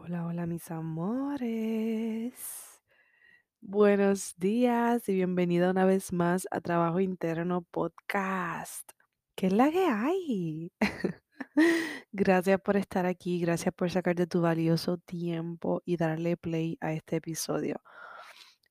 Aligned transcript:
Hola, 0.00 0.24
hola 0.26 0.46
mis 0.46 0.70
amores. 0.70 2.32
Buenos 3.60 4.34
días 4.38 5.08
y 5.08 5.14
bienvenida 5.14 5.70
una 5.70 5.84
vez 5.84 6.12
más 6.12 6.46
a 6.50 6.60
Trabajo 6.60 7.00
Interno 7.00 7.62
Podcast. 7.62 8.90
¿Qué 9.34 9.48
es 9.48 9.52
la 9.52 9.70
que 9.70 9.86
hay? 9.86 10.72
gracias 12.12 12.60
por 12.60 12.76
estar 12.76 13.06
aquí, 13.06 13.40
gracias 13.40 13.74
por 13.74 13.90
sacarte 13.90 14.26
tu 14.26 14.40
valioso 14.40 14.98
tiempo 14.98 15.82
y 15.84 15.96
darle 15.96 16.36
play 16.36 16.78
a 16.80 16.92
este 16.92 17.16
episodio. 17.16 17.82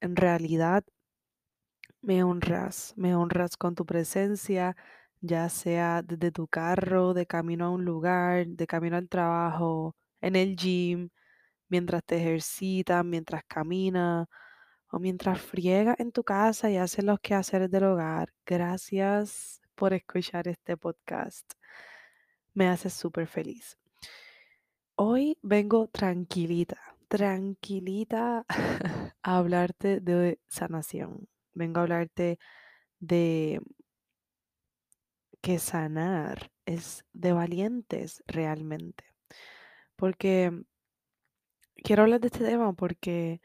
En 0.01 0.15
realidad, 0.15 0.83
me 2.01 2.23
honras, 2.23 2.93
me 2.95 3.15
honras 3.15 3.57
con 3.57 3.75
tu 3.75 3.85
presencia, 3.85 4.75
ya 5.21 5.49
sea 5.49 6.01
desde 6.03 6.31
tu 6.31 6.47
carro, 6.47 7.13
de 7.13 7.27
camino 7.27 7.65
a 7.65 7.69
un 7.69 7.85
lugar, 7.85 8.47
de 8.47 8.67
camino 8.67 8.97
al 8.97 9.09
trabajo, 9.09 9.95
en 10.21 10.35
el 10.35 10.55
gym, 10.55 11.09
mientras 11.69 12.03
te 12.03 12.17
ejercitas, 12.17 13.03
mientras 13.05 13.43
caminas 13.47 14.27
o 14.89 14.99
mientras 14.99 15.41
friegas 15.41 15.99
en 15.99 16.11
tu 16.11 16.23
casa 16.23 16.69
y 16.69 16.77
haces 16.77 17.03
los 17.03 17.19
quehaceres 17.19 17.69
del 17.71 17.85
hogar. 17.85 18.33
Gracias 18.45 19.61
por 19.75 19.93
escuchar 19.93 20.47
este 20.47 20.77
podcast. 20.77 21.53
Me 22.53 22.67
hace 22.67 22.89
súper 22.89 23.27
feliz. 23.27 23.77
Hoy 24.95 25.37
vengo 25.43 25.87
tranquilita, 25.89 26.79
tranquilita 27.07 28.45
a 29.21 29.37
hablarte 29.37 29.99
de 29.99 30.39
sanación. 30.47 31.27
Vengo 31.53 31.79
a 31.79 31.83
hablarte 31.83 32.39
de 32.99 33.61
que 35.41 35.59
sanar 35.59 36.51
es 36.65 37.05
de 37.13 37.33
valientes 37.33 38.23
realmente. 38.25 39.16
Porque 39.97 40.51
quiero 41.83 42.03
hablar 42.03 42.21
de 42.21 42.27
este 42.27 42.45
tema 42.45 42.73
porque 42.73 43.41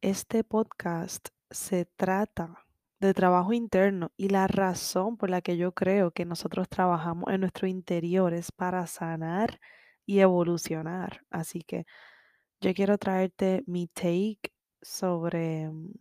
este 0.00 0.44
podcast 0.44 1.28
se 1.50 1.84
trata 1.84 2.66
de 3.00 3.14
trabajo 3.14 3.52
interno 3.52 4.12
y 4.16 4.28
la 4.30 4.46
razón 4.46 5.16
por 5.16 5.30
la 5.30 5.42
que 5.42 5.56
yo 5.56 5.72
creo 5.72 6.10
que 6.12 6.24
nosotros 6.24 6.68
trabajamos 6.68 7.32
en 7.32 7.40
nuestro 7.42 7.66
interior 7.68 8.34
es 8.34 8.52
para 8.52 8.86
sanar 8.86 9.60
y 10.06 10.20
evolucionar. 10.20 11.22
Así 11.30 11.62
que 11.62 11.86
yo 12.60 12.74
quiero 12.74 12.98
traerte 12.98 13.62
mi 13.66 13.88
take 13.88 14.52
sobre 14.82 15.70
mm, 15.70 15.92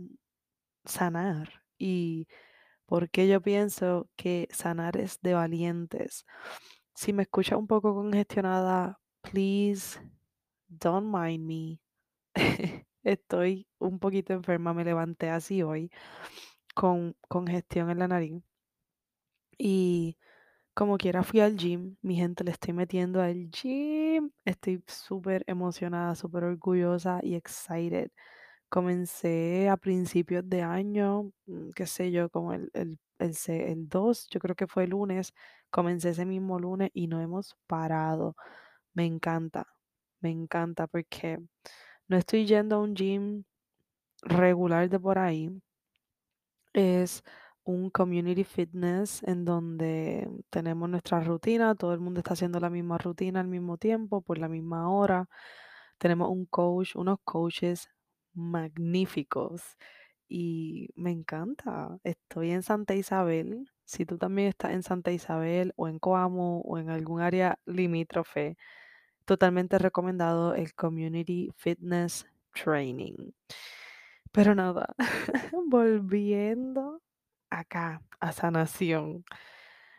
sanar 0.85 1.63
y 1.77 2.27
por 2.85 3.09
qué 3.09 3.27
yo 3.27 3.41
pienso 3.41 4.09
que 4.16 4.47
sanar 4.51 4.97
es 4.97 5.21
de 5.21 5.35
valientes. 5.35 6.25
Si 6.95 7.13
me 7.13 7.23
escuchas 7.23 7.59
un 7.59 7.67
poco 7.67 7.95
congestionada, 7.95 8.98
please 9.24 10.00
don't 10.69 11.07
mind 11.12 11.46
me. 11.47 11.81
Estoy 13.03 13.68
un 13.80 14.00
poquito 14.00 14.34
enferma, 14.34 14.74
me 14.74 14.85
levanté 14.85 15.30
así 15.30 15.63
hoy 15.63 15.91
con 16.75 17.16
congestión 17.29 17.90
en 17.91 18.00
la 18.00 18.08
nariz. 18.09 18.44
Y 19.58 20.18
como 20.74 20.97
quiera 20.97 21.24
fui 21.24 21.40
al 21.41 21.58
gym, 21.58 21.97
mi 22.02 22.16
gente 22.16 22.44
le 22.44 22.52
estoy 22.52 22.74
metiendo 22.74 23.22
al 23.22 23.50
gym. 23.52 24.31
Estoy 24.46 24.84
súper 24.88 25.44
emocionada, 25.47 26.16
súper 26.16 26.44
orgullosa 26.46 27.19
y 27.24 27.35
excited. 27.35 28.12
Comencé 28.69 29.69
a 29.69 29.78
principios 29.78 30.50
de 30.50 30.63
año, 30.63 31.31
mm, 31.47 31.72
qué 31.75 31.88
sé 31.88 32.12
yo, 32.12 32.29
como 32.29 32.53
el, 32.53 32.72
el, 32.74 33.00
el, 33.19 33.35
el 33.50 33.90
2, 33.90 34.28
yo 34.31 34.40
creo 34.41 34.56
que 34.56 34.68
fue 34.68 34.85
el 34.85 34.91
lunes. 34.91 35.34
Comencé 35.72 36.09
ese 36.12 36.25
mismo 36.25 36.59
lunes 36.59 36.91
y 36.94 37.08
no 37.08 37.22
hemos 37.22 37.56
parado. 37.68 38.35
Me 38.94 39.05
encanta, 39.05 39.67
me 40.22 40.29
encanta 40.31 40.88
porque 40.88 41.39
no 42.07 42.17
estoy 42.17 42.45
yendo 42.45 42.77
a 42.77 42.79
un 42.79 42.95
gym 42.95 43.44
regular 44.23 44.89
de 44.89 45.00
por 45.00 45.17
ahí. 45.19 45.50
Es 46.73 47.23
un 47.63 47.89
community 47.89 48.44
fitness 48.44 49.23
en 49.23 49.45
donde 49.45 50.29
tenemos 50.49 50.89
nuestra 50.89 51.19
rutina, 51.22 51.75
todo 51.75 51.93
el 51.93 51.99
mundo 51.99 52.19
está 52.19 52.34
haciendo 52.34 52.59
la 52.59 52.69
misma 52.69 52.97
rutina 52.97 53.40
al 53.40 53.47
mismo 53.47 53.78
tiempo, 53.78 54.22
por 54.22 54.37
la 54.37 54.49
misma 54.49 54.90
hora. 54.91 55.28
Tenemos 55.99 56.29
un 56.31 56.46
coach, 56.46 56.96
unos 56.96 57.19
coaches 57.23 57.90
magníficos 58.34 59.78
y 60.29 60.90
me 60.96 61.11
encanta. 61.11 61.97
Estoy 62.03 62.52
en 62.52 62.64
Santa 62.64 62.96
Isabel. 62.96 63.70
Si 63.84 64.05
tú 64.05 64.17
también 64.17 64.49
estás 64.49 64.72
en 64.72 64.84
Santa 64.84 65.11
Isabel 65.11 65.73
o 65.76 65.87
en 65.87 65.99
Coamo 65.99 66.61
o 66.61 66.78
en 66.78 66.90
algún 66.91 67.22
área 67.22 67.59
limítrofe, 67.66 68.55
totalmente 69.26 69.79
recomendado 69.79 70.55
el 70.55 70.73
Community 70.76 71.49
Fitness 71.58 72.28
Training. 72.53 73.31
Pero 74.31 74.55
nada, 74.55 74.96
volviendo 75.67 77.02
acá 77.49 78.02
a 78.20 78.31
sanación. 78.31 79.26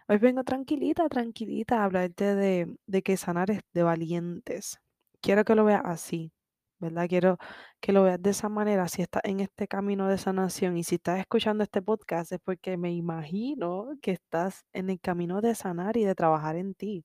Hoy 0.09 0.19
vengo 0.19 0.45
tranquilita, 0.45 1.09
tranquilita 1.09 1.81
a 1.81 1.85
hablarte 1.85 2.35
de, 2.35 2.77
de 2.87 3.03
que 3.03 3.17
sanar 3.17 3.51
es 3.51 3.61
de 3.73 3.83
valientes. 3.83 4.81
Quiero 5.21 5.45
que 5.45 5.55
lo 5.55 5.65
veas 5.65 5.83
así, 5.85 6.33
¿verdad? 6.81 7.07
Quiero 7.09 7.39
que 7.81 7.93
lo 7.93 8.03
veas 8.05 8.23
de 8.23 8.31
esa 8.31 8.49
manera. 8.49 8.89
Si 8.89 9.03
estás 9.03 9.23
en 9.25 9.41
este 9.41 9.69
camino 9.69 10.09
de 10.09 10.19
sanación 10.19 10.77
y 10.77 10.85
si 10.85 10.97
estás 10.97 11.21
escuchando 11.21 11.65
este 11.65 11.83
podcast 11.83 12.33
es 12.33 12.41
porque 12.45 12.77
me 12.77 12.93
imagino 12.93 13.89
que 14.03 14.13
estás 14.13 14.65
en 14.73 14.91
el 14.91 15.01
camino 15.01 15.41
de 15.41 15.55
sanar 15.55 15.97
y 15.97 16.05
de 16.05 16.15
trabajar 16.15 16.57
en 16.57 16.75
ti. 16.75 17.05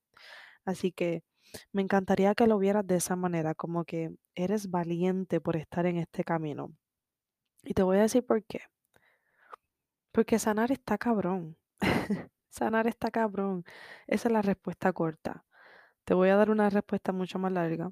Así 0.65 0.91
que 0.91 1.23
Me 1.73 1.81
encantaría 1.83 2.35
que 2.35 2.47
lo 2.47 2.59
vieras 2.59 2.87
de 2.87 2.97
esa 2.97 3.15
manera, 3.15 3.55
como 3.55 3.85
que 3.85 4.11
eres 4.35 4.69
valiente 4.71 5.41
por 5.41 5.55
estar 5.57 5.85
en 5.85 5.97
este 5.97 6.23
camino. 6.23 6.71
Y 7.63 7.73
te 7.75 7.83
voy 7.83 7.97
a 7.97 8.01
decir 8.03 8.25
por 8.25 8.43
qué. 8.45 8.61
Porque 10.11 10.39
sanar 10.39 10.71
está 10.71 10.97
cabrón. 10.97 11.57
Sanar 12.49 12.87
está 12.87 13.11
cabrón. 13.11 13.65
Esa 14.07 14.29
es 14.29 14.31
la 14.33 14.41
respuesta 14.41 14.93
corta. 14.93 15.45
Te 16.05 16.13
voy 16.13 16.29
a 16.29 16.37
dar 16.37 16.51
una 16.51 16.69
respuesta 16.69 17.11
mucho 17.13 17.39
más 17.39 17.51
larga. 17.51 17.91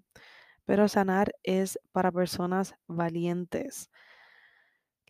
Pero 0.66 0.88
sanar 0.88 1.34
es 1.44 1.80
para 1.92 2.12
personas 2.12 2.76
valientes. 2.88 3.90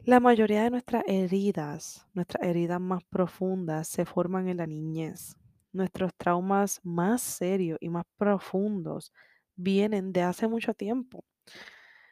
La 0.06 0.20
mayoría 0.20 0.64
de 0.64 0.70
nuestras 0.70 1.04
heridas, 1.08 2.06
nuestras 2.14 2.44
heridas 2.46 2.82
más 2.82 3.04
profundas, 3.06 3.88
se 3.88 4.06
forman 4.06 4.50
en 4.50 4.58
la 4.58 4.68
niñez. 4.68 5.38
Nuestros 5.72 6.14
traumas 6.16 6.82
más 6.84 7.22
serios 7.22 7.78
y 7.82 7.90
más 7.90 8.04
profundos 8.18 9.14
vienen 9.56 10.12
de 10.12 10.24
hace 10.24 10.48
mucho 10.48 10.74
tiempo. 10.74 11.24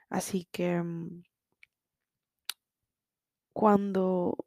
Así 0.10 0.48
que 0.52 0.82
mm, 0.82 1.24
cuando 3.54 4.38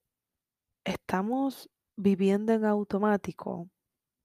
estamos 0.85 1.71
viviendo 1.97 2.53
en 2.53 2.65
automático, 2.65 3.69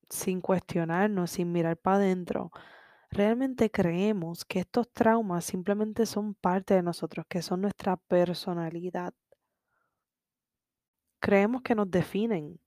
sin 0.10 0.42
cuestionarnos, 0.42 1.32
sin 1.32 1.52
mirar 1.52 1.78
para 1.78 1.98
adentro, 1.98 2.52
realmente 3.10 3.72
creemos 3.72 4.46
que 4.46 4.60
estos 4.60 4.92
traumas 4.92 5.46
simplemente 5.46 6.06
son 6.06 6.36
parte 6.36 6.76
de 6.76 6.84
nosotros, 6.84 7.26
que 7.28 7.42
son 7.42 7.62
nuestra 7.62 7.98
personalidad. 7.98 9.14
Creemos 11.20 11.62
que 11.62 11.76
nos 11.76 11.90
definen 11.92 12.60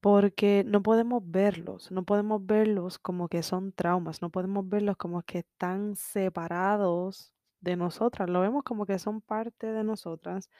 porque 0.00 0.64
no 0.66 0.82
podemos 0.82 1.22
verlos, 1.24 1.90
no 1.90 2.04
podemos 2.04 2.44
verlos 2.44 2.98
como 2.98 3.28
que 3.28 3.42
son 3.42 3.72
traumas, 3.72 4.20
no 4.20 4.30
podemos 4.30 4.68
verlos 4.68 4.96
como 4.98 5.22
que 5.22 5.38
están 5.38 5.96
separados 5.96 7.32
de 7.60 7.76
nosotras, 7.76 8.28
lo 8.28 8.42
vemos 8.42 8.64
como 8.64 8.84
que 8.84 8.98
son 8.98 9.22
parte 9.22 9.66
de 9.72 9.82
nosotras 9.82 10.50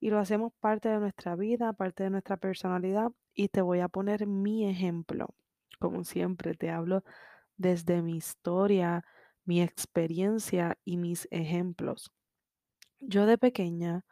y 0.00 0.10
lo 0.10 0.18
hacemos 0.18 0.52
parte 0.60 0.90
de 0.90 0.98
nuestra 0.98 1.34
vida, 1.36 1.72
parte 1.72 2.04
de 2.04 2.10
nuestra 2.10 2.36
personalidad 2.36 3.10
y 3.34 3.48
te 3.48 3.62
voy 3.62 3.80
a 3.80 3.88
poner 3.88 4.26
mi 4.26 4.68
ejemplo. 4.68 5.28
Como 5.78 6.04
siempre, 6.04 6.54
te 6.54 6.70
hablo 6.70 7.02
desde 7.60 8.02
mi 8.02 8.16
historia, 8.16 9.04
mi 9.44 9.62
experiencia 9.62 10.78
y 10.84 10.96
mis 10.96 11.28
ejemplos. 11.30 12.10
Yo 13.00 13.26
de 13.26 13.38
pequeña 13.38 14.04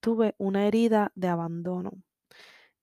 tuve 0.00 0.34
una 0.38 0.66
herida 0.66 1.12
de 1.14 1.28
abandono 1.28 1.92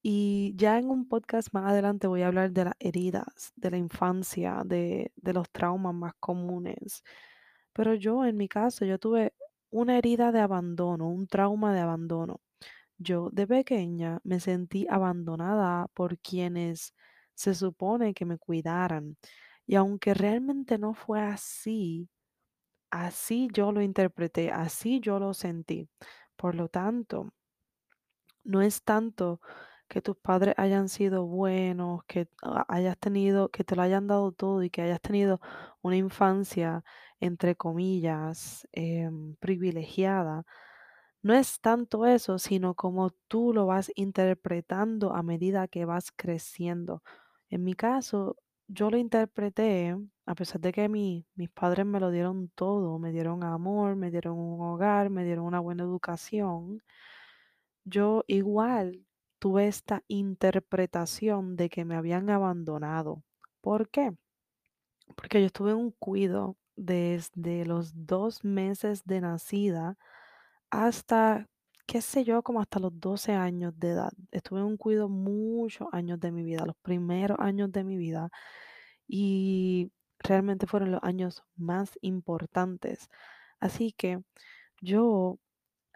y 0.02 0.54
ya 0.56 0.78
en 0.80 0.90
un 0.90 1.08
podcast 1.08 1.50
más 1.54 1.66
adelante 1.72 2.08
voy 2.08 2.22
a 2.24 2.28
hablar 2.28 2.52
de 2.52 2.66
las 2.66 2.74
heridas, 2.80 3.54
de 3.56 3.72
la 3.72 3.78
infancia, 3.78 4.64
de, 4.66 5.12
los 5.22 5.50
traumas 5.52 5.94
más 5.94 6.14
comunes. 6.20 7.04
Pero 7.74 7.94
yo, 7.96 8.26
en 8.26 8.38
mi 8.38 8.48
caso, 8.48 8.86
yo 8.86 9.00
tuve 9.00 9.34
una 9.72 9.98
herida 9.98 10.32
de 10.32 10.40
abandono, 10.40 11.10
un 11.10 11.28
trauma 11.28 11.74
de 11.74 11.82
abandono. 11.82 12.42
Yo 12.98 13.30
de 13.32 13.48
pequeña 13.48 14.20
me 14.24 14.40
sentí 14.40 14.88
abandonada 14.90 15.88
por 15.94 16.18
quienes 16.20 16.94
se 17.36 17.56
supone 17.56 18.14
que 18.14 18.26
me 18.26 18.38
cuidaran. 18.38 19.18
Y 19.70 19.76
aunque 19.76 20.16
realmente 20.16 20.80
no 20.80 20.96
fue 20.96 21.22
así, 21.22 22.10
así 22.92 23.50
yo 23.54 23.72
lo 23.72 23.82
interpreté, 23.82 24.52
así 24.52 25.00
yo 25.02 25.20
lo 25.20 25.34
sentí. 25.34 25.90
Por 26.38 26.56
lo 26.56 26.70
tanto, 26.70 27.32
no 28.44 28.62
es 28.62 28.84
tanto 28.84 29.42
que 29.88 30.02
tus 30.02 30.16
padres 30.18 30.54
hayan 30.58 30.88
sido 30.90 31.26
buenos, 31.26 32.04
que 32.06 32.28
hayas 32.68 32.98
tenido, 33.00 33.50
que 33.50 33.64
te 33.64 33.76
lo 33.76 33.82
hayan 33.82 34.06
dado 34.08 34.32
todo 34.32 34.64
y 34.64 34.70
que 34.70 34.82
hayas 34.84 35.02
tenido 35.02 35.42
una 35.82 35.96
infancia, 35.98 36.84
entre 37.20 37.56
comillas, 37.56 38.68
em, 38.72 39.36
privilegiada. 39.38 40.46
No 41.24 41.34
es 41.36 41.60
tanto 41.62 42.06
eso, 42.06 42.40
sino 42.40 42.76
como 42.76 43.12
tú 43.30 43.54
lo 43.54 43.66
vas 43.68 43.92
interpretando 43.96 45.14
a 45.16 45.24
medida 45.24 45.68
que 45.68 45.86
vas 45.86 46.12
creciendo. 46.16 47.04
En 47.50 47.64
mi 47.64 47.74
caso, 47.76 48.38
yo 48.70 48.92
lo 48.92 48.98
interpreté, 48.98 49.98
a 50.28 50.36
pesar 50.36 50.62
de 50.62 50.72
que 50.74 50.90
mi- 50.90 51.28
mis 51.36 51.50
padres 51.52 51.86
me 51.88 52.00
lo 52.00 52.12
dieron 52.12 52.50
todo, 52.56 53.00
me 53.00 53.12
dieron 53.12 53.44
amor, 53.44 53.96
me 53.98 54.12
dieron 54.12 54.38
un 54.40 54.62
hogar, 54.62 55.10
me 55.12 55.26
dieron 55.26 55.46
una 55.46 55.60
buena 55.62 55.84
educación, 55.84 56.82
yo 57.84 58.24
igual 58.28 59.06
tuve 59.40 59.68
esta 59.68 60.04
interpretación 60.08 61.56
de 61.56 61.70
que 61.70 61.86
me 61.86 61.96
habían 61.96 62.30
abandonado. 62.30 63.24
¿Por 63.62 63.90
qué? 63.90 64.12
Porque 65.16 65.40
yo 65.42 65.48
estuve 65.48 65.72
en 65.72 65.78
un 65.78 65.92
cuido 65.92 66.58
desde 66.76 67.66
los 67.66 67.92
dos 68.08 68.44
meses 68.44 69.04
de 69.06 69.22
nacida 69.22 69.98
hasta, 70.72 71.48
qué 71.90 72.02
sé 72.02 72.24
yo, 72.24 72.44
como 72.44 72.62
hasta 72.62 72.80
los 72.80 73.00
12 73.00 73.34
años 73.34 73.74
de 73.80 73.90
edad. 73.92 74.12
Estuve 74.32 74.60
en 74.60 74.68
un 74.68 74.78
cuido 74.78 75.10
muchos 75.10 75.88
años 75.92 76.20
de 76.20 76.32
mi 76.32 76.44
vida, 76.44 76.66
los 76.66 76.76
primeros 76.78 77.40
años 77.40 77.72
de 77.72 77.84
mi 77.84 77.98
vida, 77.98 78.30
y 79.08 79.92
realmente 80.20 80.68
fueron 80.68 80.92
los 80.92 81.04
años 81.04 81.44
más 81.58 81.98
importantes. 82.02 83.10
Así 83.60 83.94
que 83.94 84.22
yo, 84.82 85.40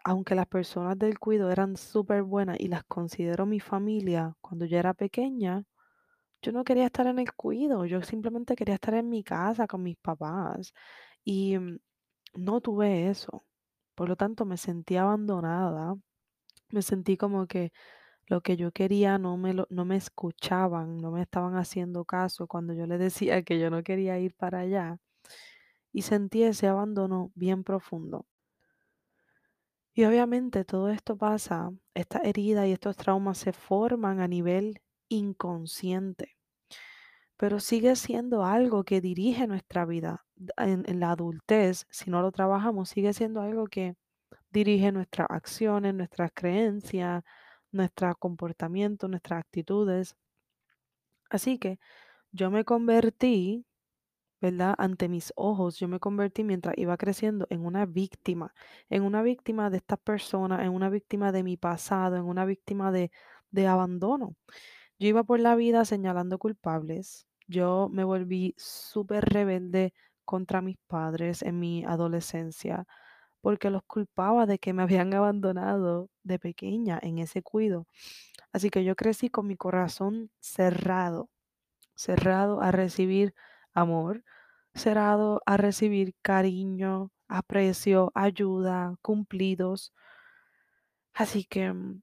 aunque 0.04 0.34
las 0.36 0.46
personas 0.48 0.98
del 0.98 1.18
cuido 1.20 1.50
eran 1.52 1.76
súper 1.76 2.24
buenas 2.24 2.58
y 2.60 2.68
las 2.68 2.84
considero 2.84 3.46
mi 3.46 3.60
familia, 3.60 4.36
cuando 4.42 4.66
yo 4.66 4.78
era 4.78 4.94
pequeña, 4.94 5.64
yo 6.42 6.52
no 6.52 6.64
quería 6.64 6.86
estar 6.86 7.06
en 7.08 7.18
el 7.20 7.32
cuido, 7.34 7.86
yo 7.86 8.02
simplemente 8.02 8.56
quería 8.56 8.76
estar 8.76 8.94
en 8.94 9.08
mi 9.10 9.24
casa 9.24 9.66
con 9.68 9.82
mis 9.82 9.96
papás. 9.98 10.74
Y 11.24 11.58
mm, 11.58 11.78
no 12.36 12.60
tuve 12.62 13.10
eso. 13.10 13.44
Por 13.94 14.08
lo 14.08 14.16
tanto, 14.16 14.44
me 14.44 14.56
sentí 14.56 14.96
abandonada, 14.96 15.94
me 16.70 16.82
sentí 16.82 17.16
como 17.16 17.46
que 17.46 17.72
lo 18.26 18.42
que 18.42 18.56
yo 18.56 18.72
quería 18.72 19.18
no 19.18 19.36
me 19.36 19.54
lo, 19.54 19.66
no 19.70 19.84
me 19.84 19.96
escuchaban, 19.96 20.98
no 20.98 21.10
me 21.12 21.22
estaban 21.22 21.56
haciendo 21.56 22.04
caso 22.04 22.46
cuando 22.48 22.74
yo 22.74 22.86
les 22.86 22.98
decía 23.00 23.42
que 23.42 23.58
yo 23.60 23.70
no 23.70 23.82
quería 23.82 24.18
ir 24.18 24.34
para 24.34 24.60
allá. 24.60 24.98
Y 25.92 26.02
sentí 26.02 26.42
ese 26.44 26.66
abandono 26.68 27.32
bien 27.34 27.64
profundo. 27.64 28.26
Y 29.94 30.04
obviamente 30.04 30.64
todo 30.64 30.88
esto 30.88 31.16
pasa, 31.16 31.70
esta 31.94 32.18
herida 32.18 32.66
y 32.66 32.72
estos 32.72 32.96
traumas 32.96 33.38
se 33.38 33.52
forman 33.52 34.20
a 34.20 34.26
nivel 34.26 34.82
inconsciente, 35.08 36.36
pero 37.36 37.60
sigue 37.60 37.94
siendo 37.94 38.44
algo 38.44 38.82
que 38.82 39.00
dirige 39.00 39.46
nuestra 39.46 39.84
vida 39.86 40.23
en, 40.56 41.00
la 41.00 41.12
adultez. 41.12 41.86
Si 41.90 42.10
no 42.10 42.22
lo 42.22 42.32
trabajamos, 42.32 42.90
sigue 42.90 43.12
siendo 43.12 43.40
algo 43.40 43.66
que 43.66 43.96
dirige 44.50 44.92
nuestras 44.92 45.28
acciones, 45.30 45.94
nuestras 45.94 46.30
creencias, 46.34 47.24
nuestro 47.72 48.14
comportamiento, 48.16 49.08
nuestras 49.08 49.40
actitudes. 49.40 50.16
Así 51.30 51.58
que 51.58 51.78
yo 52.32 52.50
me 52.50 52.64
convertí, 52.64 53.66
¿verdad? 54.40 54.74
Ante 54.78 55.08
mis 55.08 55.32
ojos, 55.36 55.78
yo 55.78 55.88
me 55.88 56.00
convertí 56.00 56.44
mientras 56.44 56.76
iba 56.78 56.96
creciendo 56.96 57.46
en 57.50 57.64
una 57.64 57.86
víctima, 57.86 58.54
en 58.90 59.02
una 59.02 59.22
víctima 59.22 59.70
de 59.70 59.78
estas 59.78 59.98
personas, 60.00 60.62
en 60.62 60.70
una 60.70 60.90
víctima 60.90 61.32
de 61.32 61.42
mi 61.42 61.56
pasado, 61.56 62.16
en 62.16 62.24
una 62.24 62.44
víctima 62.44 62.92
de, 62.92 63.10
de 63.50 63.66
abandono. 63.66 64.36
Yo 64.98 65.08
iba 65.08 65.24
por 65.24 65.40
la 65.40 65.56
vida 65.56 65.84
señalando 65.84 66.38
culpables. 66.38 67.26
Yo 67.48 67.88
me 67.92 68.04
volví 68.04 68.54
súper 68.58 69.24
rebelde 69.24 69.94
contra 70.24 70.62
mis 70.62 70.76
padres 70.88 71.42
en 71.42 71.58
mi 71.60 71.84
adolescencia 71.84 72.86
porque 73.44 73.68
los 73.68 73.82
culpaba 73.82 74.46
de 74.46 74.58
que 74.58 74.72
me 74.72 74.82
habían 74.82 75.12
abandonado 75.12 76.08
de 76.22 76.38
pequeña 76.38 76.98
en 77.02 77.18
ese 77.18 77.42
cuido. 77.42 77.86
Así 78.52 78.70
que 78.70 78.84
yo 78.84 78.96
crecí 78.96 79.28
con 79.28 79.46
mi 79.46 79.54
corazón 79.54 80.30
cerrado, 80.40 81.28
cerrado 81.94 82.62
a 82.62 82.72
recibir 82.72 83.34
amor, 83.74 84.24
cerrado 84.74 85.42
a 85.44 85.58
recibir 85.58 86.14
cariño, 86.22 87.10
aprecio, 87.28 88.12
ayuda, 88.14 88.96
cumplidos. 89.02 89.92
Así 91.12 91.44
que 91.44 91.70
mm, 91.70 92.00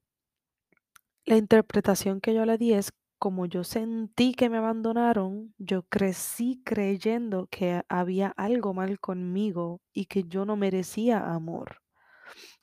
la 1.24 1.36
interpretación 1.36 2.20
que 2.20 2.34
yo 2.34 2.46
le 2.46 2.56
di 2.56 2.72
es 2.72 2.92
como 3.22 3.46
yo 3.46 3.62
sentí 3.62 4.34
que 4.34 4.50
me 4.50 4.56
abandonaron, 4.56 5.54
yo 5.56 5.84
crecí 5.84 6.60
creyendo 6.64 7.46
que 7.52 7.84
había 7.88 8.34
algo 8.36 8.74
mal 8.74 8.98
conmigo 8.98 9.80
y 9.92 10.06
que 10.06 10.24
yo 10.24 10.44
no 10.44 10.56
merecía 10.56 11.32
amor. 11.32 11.82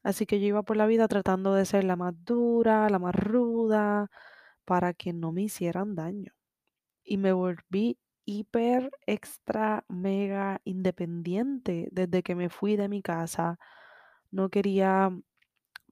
Así 0.04 0.25
que 0.25 0.42
yo 0.42 0.48
iba 0.48 0.63
por 0.63 0.75
la 0.75 0.86
vida 0.86 1.08
tratando 1.08 1.54
de 1.54 1.63
ser 1.63 1.86
la 1.86 1.96
más 1.96 2.13
dura, 2.25 2.89
la 2.89 3.00
más 3.00 3.16
ruda, 3.16 4.10
para 4.66 4.94
que 4.94 5.13
no 5.13 5.32
me 5.32 5.44
hicieran 5.44 5.96
daño. 5.96 6.34
Y 7.06 7.16
me 7.16 7.32
volví 7.32 7.98
hiper, 8.25 8.92
extra, 9.08 9.86
mega 9.88 10.60
independiente 10.66 11.88
desde 11.94 12.22
que 12.22 12.36
me 12.36 12.50
fui 12.50 12.75
de 12.75 12.89
mi 12.89 13.01
casa. 13.01 13.58
No 14.30 14.50
quería 14.50 15.10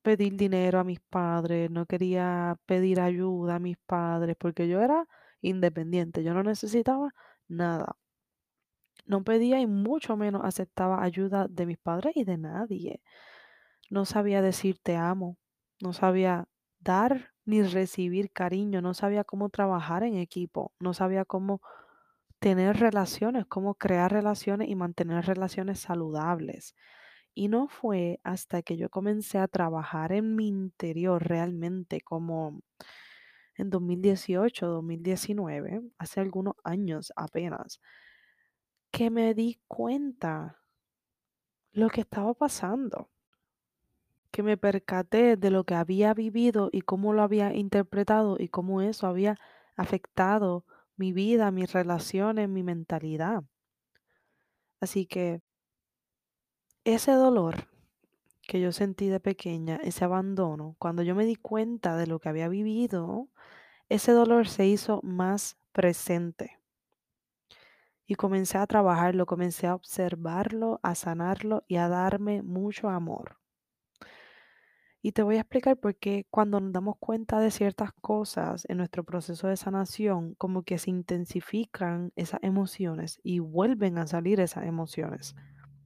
pedir 0.08 0.38
dinero 0.38 0.80
a 0.80 0.86
mis 0.86 1.02
padres, 1.02 1.70
no 1.70 1.86
quería 1.86 2.58
pedir 2.66 3.02
ayuda 3.02 3.56
a 3.56 3.60
mis 3.60 3.76
padres, 3.76 4.38
porque 4.40 4.70
yo 4.70 4.80
era 4.80 5.06
independiente, 5.42 6.24
yo 6.24 6.34
no 6.34 6.44
necesitaba 6.44 7.14
nada. 7.50 7.98
No 9.06 9.26
pedía 9.26 9.60
y 9.60 9.68
mucho 9.68 10.16
menos 10.16 10.44
aceptaba 10.46 11.04
ayuda 11.04 11.48
de 11.50 11.66
mis 11.66 11.78
padres 11.78 12.16
y 12.16 12.24
de 12.24 12.38
nadie. 12.38 13.02
No 13.90 14.06
sabía 14.06 14.42
decir 14.42 14.80
te 14.82 14.96
amo, 14.96 15.36
no 15.82 15.92
sabía 15.92 16.48
dar 16.80 17.34
ni 17.44 17.62
recibir 17.64 18.32
cariño, 18.32 18.82
no 18.82 18.94
sabía 18.94 19.26
cómo 19.26 19.50
trabajar 19.50 20.04
en 20.04 20.16
equipo, 20.16 20.72
no 20.80 20.94
sabía 20.94 21.26
cómo 21.26 21.60
tener 22.40 22.78
relaciones, 22.78 23.46
cómo 23.46 23.76
crear 23.76 24.10
relaciones 24.10 24.70
y 24.70 24.76
mantener 24.76 25.26
relaciones 25.26 25.82
saludables. 25.82 26.76
Y 27.38 27.50
no 27.50 27.68
fue 27.68 28.20
hasta 28.24 28.64
que 28.64 28.78
yo 28.78 28.90
comencé 28.90 29.38
a 29.38 29.48
trabajar 29.48 30.12
en 30.12 30.36
mi 30.36 30.48
interior 30.48 31.24
realmente, 31.24 32.02
como 32.02 32.64
en 33.54 33.70
2018, 33.70 34.66
2019, 34.66 35.84
hace 36.00 36.20
algunos 36.20 36.56
años 36.64 37.14
apenas, 37.16 37.80
que 38.90 39.12
me 39.12 39.36
di 39.36 39.62
cuenta 39.68 40.64
lo 41.74 41.90
que 41.92 42.02
estaba 42.02 42.34
pasando, 42.34 43.12
que 44.32 44.42
me 44.42 44.58
percaté 44.58 45.38
de 45.38 45.52
lo 45.52 45.64
que 45.64 45.76
había 45.76 46.16
vivido 46.16 46.70
y 46.72 46.82
cómo 46.82 47.14
lo 47.14 47.22
había 47.22 47.54
interpretado 47.54 48.38
y 48.40 48.48
cómo 48.48 48.82
eso 48.82 49.06
había 49.06 49.38
afectado 49.76 50.66
mi 50.96 51.14
vida, 51.14 51.52
mis 51.52 51.72
relaciones, 51.72 52.50
mi 52.50 52.64
mentalidad. 52.64 53.44
Así 54.80 55.06
que 55.06 55.44
ese 56.94 57.12
dolor 57.12 57.68
que 58.48 58.62
yo 58.62 58.72
sentí 58.72 59.10
de 59.10 59.20
pequeña, 59.20 59.76
ese 59.84 60.06
abandono, 60.06 60.78
cuando 60.80 61.04
yo 61.04 61.16
me 61.16 61.26
di 61.26 61.36
cuenta 61.36 61.98
de 61.98 62.08
lo 62.08 62.20
que 62.20 62.30
había 62.30 62.48
vivido, 62.48 63.28
ese 63.90 64.14
dolor 64.14 64.48
se 64.48 64.68
hizo 64.68 65.02
más 65.04 65.58
presente. 65.74 66.62
Y 68.06 68.16
comencé 68.16 68.58
a 68.58 68.66
trabajarlo, 68.68 69.26
comencé 69.26 69.68
a 69.68 69.76
observarlo, 69.76 70.80
a 70.82 70.96
sanarlo 70.96 71.66
y 71.68 71.76
a 71.76 71.90
darme 71.90 72.42
mucho 72.42 72.88
amor. 72.88 73.38
Y 75.02 75.12
te 75.12 75.24
voy 75.24 75.36
a 75.36 75.42
explicar 75.42 75.78
por 75.78 75.98
qué 75.98 76.26
cuando 76.30 76.62
nos 76.62 76.72
damos 76.72 76.96
cuenta 77.00 77.42
de 77.42 77.52
ciertas 77.52 77.92
cosas 77.92 78.66
en 78.70 78.78
nuestro 78.78 79.04
proceso 79.04 79.50
de 79.50 79.58
sanación, 79.58 80.36
como 80.36 80.64
que 80.64 80.78
se 80.78 80.90
intensifican 80.90 82.14
esas 82.16 82.40
emociones 82.44 83.20
y 83.24 83.40
vuelven 83.40 83.98
a 83.98 84.08
salir 84.08 84.40
esas 84.40 84.64
emociones. 84.66 85.36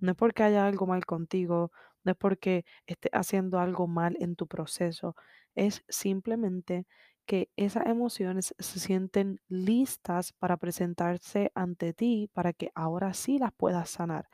No 0.01 0.11
es 0.13 0.17
porque 0.17 0.43
haya 0.43 0.67
algo 0.67 0.87
mal 0.87 1.05
contigo, 1.05 1.71
no 2.03 2.11
es 2.13 2.17
porque 2.17 2.65
estés 2.87 3.11
haciendo 3.13 3.59
algo 3.59 3.87
mal 3.87 4.17
en 4.19 4.35
tu 4.35 4.47
proceso, 4.47 5.15
es 5.55 5.83
simplemente 5.89 6.87
que 7.25 7.49
esas 7.55 7.85
emociones 7.87 8.55
se 8.59 8.79
sienten 8.79 9.39
listas 9.47 10.33
para 10.33 10.57
presentarse 10.57 11.51
ante 11.55 11.93
ti 11.93 12.29
para 12.33 12.53
que 12.53 12.71
ahora 12.75 13.13
sí 13.13 13.39
las 13.39 13.53
puedas 13.53 13.89
sanar. 13.91 14.27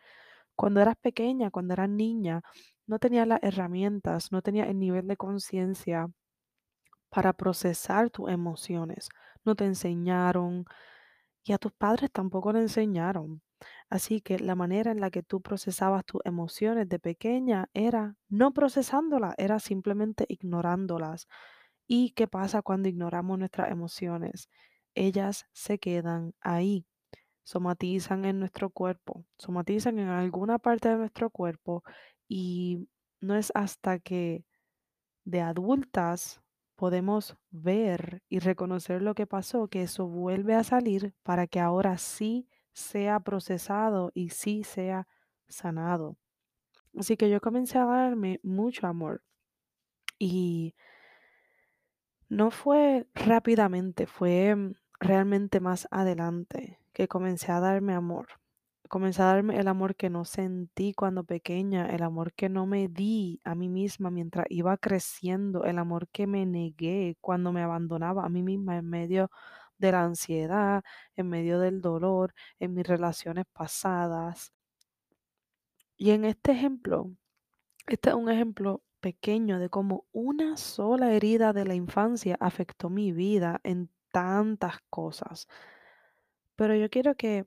Cuando 0.55 0.81
eras 0.81 0.97
pequeña, 0.97 1.51
cuando 1.51 1.73
eras 1.73 1.89
niña, 1.89 2.41
no 2.87 2.99
tenías 2.99 3.27
las 3.27 3.43
herramientas, 3.43 4.31
no 4.31 4.41
tenías 4.41 4.69
el 4.69 4.79
nivel 4.79 5.07
de 5.07 5.17
conciencia 5.17 6.09
para 7.09 7.33
procesar 7.33 8.09
tus 8.09 8.29
emociones. 8.29 9.09
No 9.45 9.55
te 9.55 9.65
enseñaron 9.65 10.65
y 11.43 11.53
a 11.53 11.57
tus 11.59 11.73
padres 11.73 12.11
tampoco 12.11 12.53
le 12.53 12.61
enseñaron. 12.61 13.41
Así 13.89 14.21
que 14.21 14.39
la 14.39 14.55
manera 14.55 14.91
en 14.91 14.99
la 14.99 15.11
que 15.11 15.23
tú 15.23 15.41
procesabas 15.41 16.05
tus 16.05 16.21
emociones 16.25 16.89
de 16.89 16.99
pequeña 16.99 17.69
era 17.73 18.15
no 18.29 18.53
procesándolas, 18.53 19.35
era 19.37 19.59
simplemente 19.59 20.25
ignorándolas. 20.27 21.27
¿Y 21.87 22.11
qué 22.11 22.27
pasa 22.27 22.61
cuando 22.61 22.89
ignoramos 22.89 23.39
nuestras 23.39 23.71
emociones? 23.71 24.49
Ellas 24.95 25.45
se 25.53 25.79
quedan 25.79 26.33
ahí 26.41 26.85
somatizan 27.47 28.25
en 28.25 28.39
nuestro 28.39 28.69
cuerpo, 28.69 29.25
somatizan 29.37 29.99
en 29.99 30.09
alguna 30.09 30.59
parte 30.59 30.89
de 30.89 30.97
nuestro 30.97 31.29
cuerpo 31.29 31.83
y 32.27 32.89
no 33.21 33.35
es 33.35 33.51
hasta 33.55 33.99
que 33.99 34.43
de 35.25 35.41
adultas 35.41 36.41
podemos 36.75 37.37
ver 37.51 38.21
y 38.29 38.39
reconocer 38.39 39.01
lo 39.01 39.15
que 39.15 39.27
pasó 39.27 39.67
que 39.69 39.83
eso 39.83 40.07
vuelve 40.07 40.55
a 40.55 40.63
salir 40.63 41.15
para 41.23 41.47
que 41.47 41.59
ahora 41.59 41.97
sí 41.97 42.47
sea 42.77 43.19
procesado 43.19 44.11
y 44.13 44.29
sí 44.29 44.63
sea 44.63 45.07
sanado. 45.47 46.17
Así 46.97 47.17
que 47.17 47.29
yo 47.29 47.41
comencé 47.41 47.79
a 47.79 47.85
darme 47.85 48.39
mucho 48.43 48.85
amor 48.85 49.23
y 50.19 50.75
no 52.29 52.51
fue 52.51 53.07
rápidamente, 53.15 54.05
fue 54.05 54.55
mm, 54.55 54.73
realmente 54.99 55.59
más 55.59 55.87
adelante 55.91 56.79
que 56.93 57.07
comencé 57.07 57.51
a 57.51 57.59
darme 57.59 57.93
amor. 57.93 58.27
Comencé 58.89 59.21
a 59.21 59.25
darme 59.25 59.59
el 59.59 59.67
amor 59.67 59.95
que 59.95 60.09
no 60.09 60.23
sentí 60.23 60.93
cuando 60.93 61.23
pequeña, 61.23 61.87
el 61.87 62.03
amor 62.03 62.33
que 62.33 62.47
no 62.47 62.65
me 62.67 62.87
di 62.87 63.41
a 63.43 63.55
mí 63.55 63.69
misma 63.69 64.11
mientras 64.11 64.45
iba 64.49 64.77
creciendo, 64.77 65.65
el 65.65 65.79
amor 65.79 66.07
que 66.09 66.27
me 66.27 66.45
negué 66.45 67.17
cuando 67.21 67.51
me 67.51 67.63
abandonaba 67.63 68.23
a 68.23 68.29
mí 68.29 68.43
misma 68.43 68.77
en 68.77 68.89
medio 68.89 69.29
de 69.77 69.91
la 69.91 70.03
ansiedad, 70.03 70.83
en 71.15 71.29
medio 71.29 71.59
del 71.59 71.81
dolor, 71.81 72.33
en 72.59 72.73
mis 72.73 72.87
relaciones 72.87 73.45
pasadas. 73.53 74.53
Y 75.95 76.11
en 76.11 76.25
este 76.25 76.51
ejemplo, 76.51 77.11
este 77.87 78.09
es 78.09 78.15
un 78.15 78.29
ejemplo 78.29 78.83
pequeño 78.99 79.59
de 79.59 79.69
cómo 79.69 80.05
una 80.11 80.57
sola 80.57 81.13
herida 81.13 81.53
de 81.53 81.65
la 81.65 81.75
infancia 81.75 82.37
afectó 82.39 82.89
mi 82.89 83.11
vida 83.11 83.59
en 83.63 83.89
tantas 84.11 84.77
cosas. 84.89 85.47
Pero 86.55 86.75
yo 86.75 86.89
quiero 86.89 87.15
que 87.15 87.45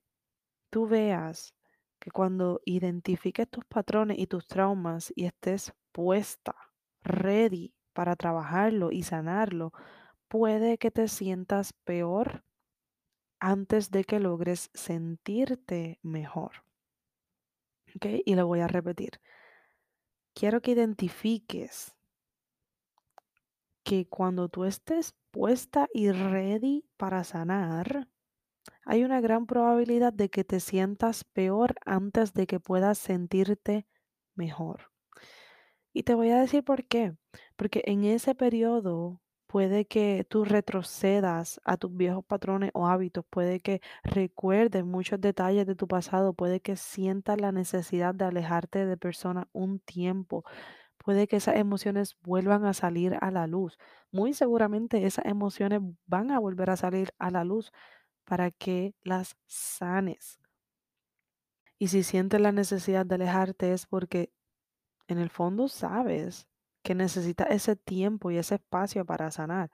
tú 0.70 0.86
veas 0.86 1.54
que 1.98 2.10
cuando 2.10 2.60
identifiques 2.64 3.48
tus 3.48 3.64
patrones 3.66 4.18
y 4.18 4.26
tus 4.26 4.46
traumas 4.46 5.12
y 5.14 5.26
estés 5.26 5.72
puesta, 5.92 6.56
ready 7.02 7.74
para 7.92 8.16
trabajarlo 8.16 8.90
y 8.92 9.02
sanarlo, 9.02 9.72
puede 10.30 10.78
que 10.78 10.92
te 10.92 11.08
sientas 11.08 11.72
peor 11.72 12.44
antes 13.40 13.90
de 13.90 14.04
que 14.04 14.20
logres 14.20 14.70
sentirte 14.72 15.98
mejor. 16.02 16.64
¿Ok? 17.96 18.06
Y 18.24 18.36
lo 18.36 18.46
voy 18.46 18.60
a 18.60 18.68
repetir. 18.68 19.20
Quiero 20.32 20.62
que 20.62 20.70
identifiques 20.70 21.96
que 23.82 24.08
cuando 24.08 24.48
tú 24.48 24.64
estés 24.64 25.16
puesta 25.32 25.88
y 25.92 26.12
ready 26.12 26.84
para 26.96 27.24
sanar, 27.24 28.06
hay 28.84 29.02
una 29.02 29.20
gran 29.20 29.46
probabilidad 29.46 30.12
de 30.12 30.30
que 30.30 30.44
te 30.44 30.60
sientas 30.60 31.24
peor 31.24 31.74
antes 31.84 32.34
de 32.34 32.46
que 32.46 32.60
puedas 32.60 32.98
sentirte 32.98 33.88
mejor. 34.36 34.92
Y 35.92 36.04
te 36.04 36.14
voy 36.14 36.30
a 36.30 36.40
decir 36.40 36.62
por 36.62 36.86
qué. 36.86 37.16
Porque 37.56 37.82
en 37.86 38.04
ese 38.04 38.36
periodo 38.36 39.20
puede 39.50 39.84
que 39.84 40.24
tú 40.30 40.44
retrocedas 40.44 41.60
a 41.64 41.76
tus 41.76 41.96
viejos 41.96 42.24
patrones 42.24 42.70
o 42.72 42.86
hábitos, 42.86 43.24
puede 43.28 43.58
que 43.58 43.80
recuerdes 44.04 44.84
muchos 44.84 45.20
detalles 45.20 45.66
de 45.66 45.74
tu 45.74 45.88
pasado, 45.88 46.34
puede 46.34 46.60
que 46.60 46.76
sientas 46.76 47.40
la 47.40 47.50
necesidad 47.50 48.14
de 48.14 48.26
alejarte 48.26 48.86
de 48.86 48.96
personas 48.96 49.46
un 49.52 49.80
tiempo, 49.80 50.44
puede 50.98 51.26
que 51.26 51.34
esas 51.36 51.56
emociones 51.56 52.16
vuelvan 52.22 52.64
a 52.64 52.74
salir 52.74 53.16
a 53.20 53.32
la 53.32 53.48
luz. 53.48 53.76
Muy 54.12 54.34
seguramente 54.34 55.04
esas 55.04 55.24
emociones 55.26 55.80
van 56.06 56.30
a 56.30 56.38
volver 56.38 56.70
a 56.70 56.76
salir 56.76 57.12
a 57.18 57.32
la 57.32 57.42
luz 57.42 57.72
para 58.24 58.52
que 58.52 58.94
las 59.02 59.36
sanes. 59.46 60.38
Y 61.76 61.88
si 61.88 62.04
sientes 62.04 62.40
la 62.40 62.52
necesidad 62.52 63.04
de 63.04 63.16
alejarte 63.16 63.72
es 63.72 63.86
porque 63.86 64.32
en 65.08 65.18
el 65.18 65.28
fondo 65.28 65.66
sabes 65.66 66.49
que 66.82 66.94
necesitas 66.94 67.48
ese 67.50 67.76
tiempo 67.76 68.30
y 68.30 68.38
ese 68.38 68.56
espacio 68.56 69.04
para 69.04 69.30
sanar. 69.30 69.70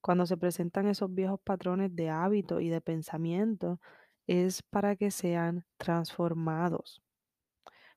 Cuando 0.00 0.26
se 0.26 0.36
presentan 0.36 0.86
esos 0.88 1.12
viejos 1.14 1.40
patrones 1.42 1.94
de 1.94 2.10
hábito 2.10 2.60
y 2.60 2.68
de 2.68 2.80
pensamiento, 2.80 3.80
es 4.26 4.62
para 4.62 4.96
que 4.96 5.10
sean 5.10 5.64
transformados. 5.76 7.02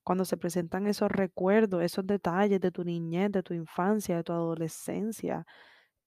Cuando 0.04 0.26
se 0.26 0.38
presentan 0.38 0.88
esos 0.88 1.12
recuerdos, 1.12 1.84
esos 1.84 2.08
detalles 2.08 2.60
de 2.60 2.72
tu 2.72 2.84
niñez, 2.84 3.32
de 3.32 3.44
tu 3.44 3.54
infancia, 3.54 4.18
de 4.18 4.24
tu 4.24 4.34
adolescencia, 4.34 5.46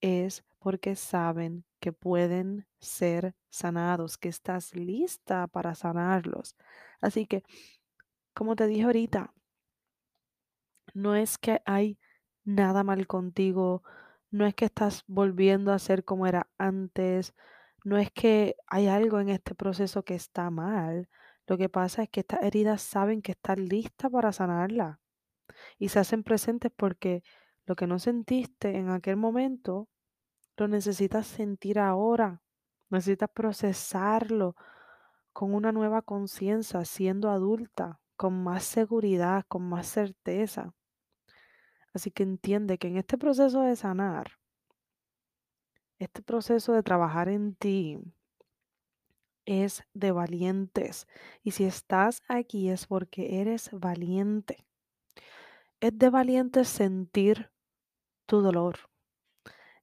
es 0.00 0.44
porque 0.58 0.96
saben 0.96 1.64
que 1.80 1.92
pueden 1.92 2.66
ser 2.80 3.34
sanados, 3.50 4.18
que 4.18 4.28
estás 4.28 4.74
lista 4.74 5.46
para 5.46 5.74
sanarlos. 5.74 6.56
Así 7.00 7.26
que, 7.26 7.42
como 8.34 8.56
te 8.56 8.66
dije 8.66 8.84
ahorita, 8.84 9.32
no 10.94 11.14
es 11.14 11.38
que 11.38 11.60
hay 11.64 11.98
nada 12.44 12.84
mal 12.84 13.06
contigo, 13.06 13.82
no 14.30 14.46
es 14.46 14.54
que 14.54 14.66
estás 14.66 15.04
volviendo 15.06 15.72
a 15.72 15.78
ser 15.78 16.04
como 16.04 16.26
era 16.26 16.48
antes, 16.58 17.34
no 17.84 17.98
es 17.98 18.10
que 18.10 18.56
hay 18.66 18.86
algo 18.88 19.20
en 19.20 19.28
este 19.28 19.54
proceso 19.54 20.04
que 20.04 20.14
está 20.14 20.50
mal. 20.50 21.08
Lo 21.46 21.58
que 21.58 21.68
pasa 21.68 22.02
es 22.02 22.08
que 22.08 22.20
estas 22.20 22.42
heridas 22.42 22.82
saben 22.82 23.22
que 23.22 23.32
están 23.32 23.66
listas 23.66 24.10
para 24.10 24.32
sanarla 24.32 25.00
y 25.78 25.88
se 25.90 25.98
hacen 25.98 26.22
presentes 26.22 26.72
porque 26.74 27.22
lo 27.66 27.76
que 27.76 27.86
no 27.86 27.98
sentiste 27.98 28.76
en 28.76 28.90
aquel 28.90 29.16
momento 29.16 29.88
lo 30.56 30.68
necesitas 30.68 31.26
sentir 31.26 31.78
ahora, 31.78 32.42
necesitas 32.90 33.30
procesarlo 33.30 34.56
con 35.32 35.52
una 35.52 35.72
nueva 35.72 36.02
conciencia, 36.02 36.84
siendo 36.84 37.30
adulta, 37.30 38.00
con 38.16 38.42
más 38.44 38.64
seguridad, 38.64 39.44
con 39.48 39.68
más 39.68 39.88
certeza. 39.88 40.74
Así 41.94 42.10
que 42.10 42.24
entiende 42.24 42.76
que 42.76 42.88
en 42.88 42.98
este 42.98 43.16
proceso 43.16 43.60
de 43.62 43.76
sanar, 43.76 44.32
este 45.98 46.22
proceso 46.22 46.72
de 46.72 46.82
trabajar 46.82 47.28
en 47.28 47.54
ti, 47.54 47.98
es 49.46 49.84
de 49.94 50.12
valientes. 50.12 51.06
Y 51.42 51.52
si 51.52 51.64
estás 51.64 52.22
aquí 52.28 52.68
es 52.68 52.86
porque 52.86 53.40
eres 53.40 53.70
valiente. 53.72 54.66
Es 55.80 55.96
de 55.98 56.10
valientes 56.10 56.68
sentir 56.68 57.50
tu 58.26 58.40
dolor. 58.40 58.90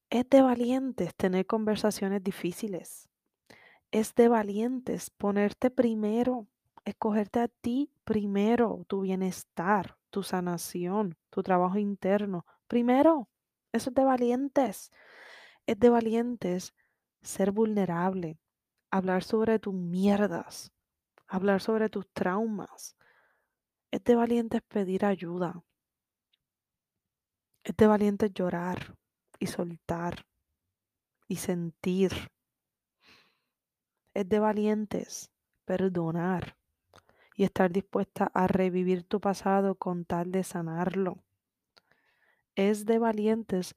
Es 0.10 0.30
de 0.30 0.42
valientes 0.42 1.16
tener 1.16 1.46
conversaciones 1.46 2.24
difíciles. 2.24 3.08
Es 3.92 4.16
de 4.16 4.28
valientes 4.28 5.10
ponerte 5.10 5.70
primero, 5.70 6.48
escogerte 6.86 7.40
a 7.40 7.48
ti 7.48 7.92
primero, 8.04 8.86
tu 8.88 9.02
bienestar, 9.02 9.98
tu 10.10 10.24
sanación, 10.24 11.18
tu 11.30 11.44
trabajo 11.44 11.78
interno. 11.78 12.46
Primero, 12.68 13.30
eso 13.72 13.90
es 13.90 13.96
de 13.96 14.04
valientes. 14.04 14.92
Es 15.66 15.80
de 15.80 15.90
valientes 15.90 16.74
ser 17.22 17.52
vulnerable, 17.52 18.40
hablar 18.90 19.24
sobre 19.24 19.60
tus 19.60 19.74
mierdas, 19.74 20.72
hablar 21.28 21.62
sobre 21.62 21.90
tus 21.90 22.08
traumas. 22.14 22.96
Es 23.92 24.04
de 24.04 24.16
valientes 24.16 24.62
pedir 24.64 25.06
ayuda. 25.06 25.64
Es 27.64 27.76
de 27.78 27.88
valientes 27.88 28.34
llorar 28.34 28.96
y 29.40 29.48
soltar 29.48 30.26
y 31.28 31.36
sentir. 31.36 32.12
Es 34.14 34.28
de 34.28 34.40
valientes 34.40 35.32
perdonar 35.66 36.61
y 37.42 37.44
estar 37.44 37.72
dispuesta 37.72 38.30
a 38.36 38.46
revivir 38.46 39.02
tu 39.02 39.20
pasado 39.20 39.74
con 39.74 40.06
tal 40.06 40.32
de 40.32 40.44
sanarlo. 40.44 41.18
Es 42.54 42.86
de 42.86 43.00
valientes 43.00 43.76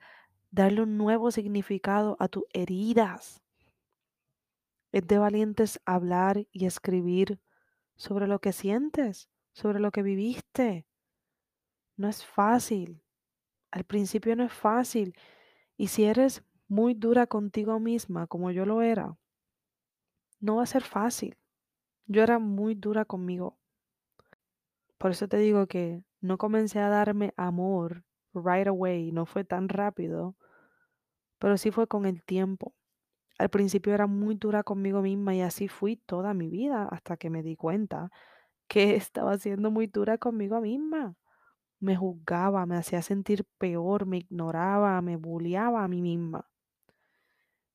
darle 0.50 0.82
un 0.82 0.98
nuevo 0.98 1.30
significado 1.30 2.18
a 2.20 2.28
tus 2.28 2.44
heridas 2.52 3.40
es 4.94 5.08
de 5.08 5.18
valientes 5.18 5.80
hablar 5.86 6.46
y 6.52 6.66
escribir 6.66 7.40
sobre 7.96 8.28
lo 8.28 8.38
que 8.38 8.52
sientes, 8.52 9.28
sobre 9.52 9.80
lo 9.80 9.90
que 9.90 10.04
viviste. 10.04 10.86
No 11.96 12.08
es 12.08 12.24
fácil. 12.24 13.02
Al 13.72 13.82
principio 13.82 14.36
no 14.36 14.44
es 14.44 14.52
fácil. 14.52 15.16
Y 15.76 15.88
si 15.88 16.04
eres 16.04 16.44
muy 16.68 16.94
dura 16.94 17.26
contigo 17.26 17.80
misma, 17.80 18.28
como 18.28 18.52
yo 18.52 18.66
lo 18.66 18.82
era, 18.82 19.18
no 20.38 20.56
va 20.56 20.62
a 20.62 20.66
ser 20.66 20.84
fácil. 20.84 21.36
Yo 22.06 22.22
era 22.22 22.38
muy 22.38 22.74
dura 22.74 23.04
conmigo. 23.04 23.58
Por 24.98 25.10
eso 25.10 25.26
te 25.28 25.38
digo 25.38 25.66
que 25.66 26.02
no 26.20 26.38
comencé 26.38 26.78
a 26.80 26.88
darme 26.88 27.32
amor 27.36 28.04
right 28.34 28.66
away, 28.66 29.12
no 29.12 29.26
fue 29.26 29.44
tan 29.44 29.68
rápido, 29.68 30.36
pero 31.38 31.56
sí 31.56 31.70
fue 31.70 31.86
con 31.86 32.04
el 32.06 32.22
tiempo. 32.22 32.74
Al 33.38 33.48
principio 33.48 33.94
era 33.94 34.06
muy 34.06 34.34
dura 34.34 34.62
conmigo 34.62 35.02
misma 35.02 35.34
y 35.34 35.40
así 35.40 35.68
fui 35.68 35.96
toda 35.96 36.34
mi 36.34 36.48
vida 36.50 36.88
hasta 36.90 37.16
que 37.16 37.30
me 37.30 37.42
di 37.42 37.56
cuenta 37.56 38.10
que 38.68 38.96
estaba 38.96 39.38
siendo 39.38 39.70
muy 39.70 39.86
dura 39.86 40.18
conmigo 40.18 40.60
misma. 40.60 41.16
Me 41.80 41.96
juzgaba, 41.96 42.66
me 42.66 42.76
hacía 42.76 43.02
sentir 43.02 43.46
peor, 43.58 44.06
me 44.06 44.18
ignoraba, 44.18 45.00
me 45.02 45.16
bulleaba 45.16 45.84
a 45.84 45.88
mí 45.88 46.02
misma. 46.02 46.48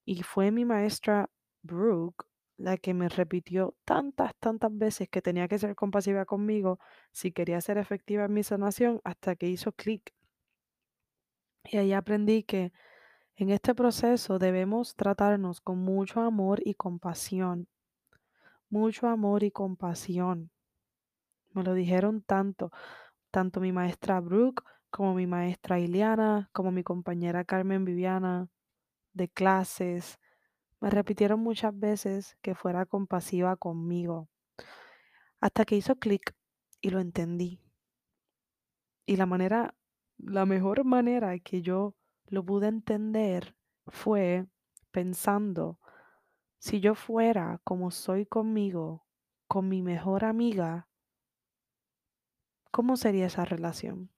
Y 0.05 0.23
fue 0.23 0.51
mi 0.51 0.65
maestra 0.65 1.29
Brooke 1.61 2.25
la 2.59 2.77
que 2.77 2.93
me 2.93 3.07
repitió 3.09 3.75
tantas, 3.85 4.35
tantas 4.35 4.77
veces 4.77 5.09
que 5.09 5.21
tenía 5.21 5.47
que 5.47 5.57
ser 5.57 5.75
compasiva 5.75 6.25
conmigo 6.25 6.77
si 7.11 7.31
quería 7.31 7.61
ser 7.61 7.77
efectiva 7.77 8.25
en 8.25 8.33
mi 8.33 8.43
sanación 8.43 9.01
hasta 9.05 9.35
que 9.35 9.47
hizo 9.47 9.71
clic. 9.71 10.13
Y 11.63 11.77
ahí 11.77 11.93
aprendí 11.93 12.43
que 12.43 12.73
en 13.37 13.49
este 13.49 13.73
proceso 13.73 14.39
debemos 14.39 14.95
tratarnos 14.95 15.61
con 15.61 15.79
mucho 15.79 16.19
amor 16.21 16.59
y 16.65 16.73
compasión. 16.75 17.67
Mucho 18.69 19.07
amor 19.07 19.43
y 19.43 19.51
compasión. 19.51 20.51
Me 21.51 21.63
lo 21.63 21.73
dijeron 21.73 22.21
tanto, 22.21 22.71
tanto 23.31 23.61
mi 23.61 23.71
maestra 23.71 24.19
Brooke 24.19 24.63
como 24.89 25.13
mi 25.13 25.27
maestra 25.27 25.79
Iliana, 25.79 26.49
como 26.51 26.71
mi 26.71 26.83
compañera 26.83 27.45
Carmen 27.45 27.85
Viviana 27.85 28.49
de 29.13 29.29
clases. 29.29 30.19
Me 30.81 30.89
repitieron 30.89 31.41
muchas 31.41 31.77
veces 31.77 32.37
que 32.41 32.55
fuera 32.55 32.85
compasiva 32.85 33.55
conmigo. 33.57 34.29
Hasta 35.41 35.65
que 35.65 35.75
hizo 35.75 35.95
clic 35.95 36.35
y 36.81 36.89
lo 36.89 36.99
entendí. 36.99 37.59
Y 39.05 39.17
la 39.17 39.25
manera, 39.25 39.75
la 40.17 40.45
mejor 40.45 40.85
manera 40.85 41.37
que 41.39 41.61
yo 41.61 41.95
lo 42.27 42.45
pude 42.45 42.67
entender 42.67 43.55
fue 43.87 44.45
pensando, 44.91 45.79
si 46.59 46.79
yo 46.79 46.95
fuera 46.95 47.59
como 47.63 47.91
soy 47.91 48.25
conmigo, 48.25 49.05
con 49.47 49.67
mi 49.67 49.81
mejor 49.81 50.25
amiga, 50.25 50.87
¿cómo 52.71 52.97
sería 52.97 53.27
esa 53.27 53.45
relación? 53.45 54.11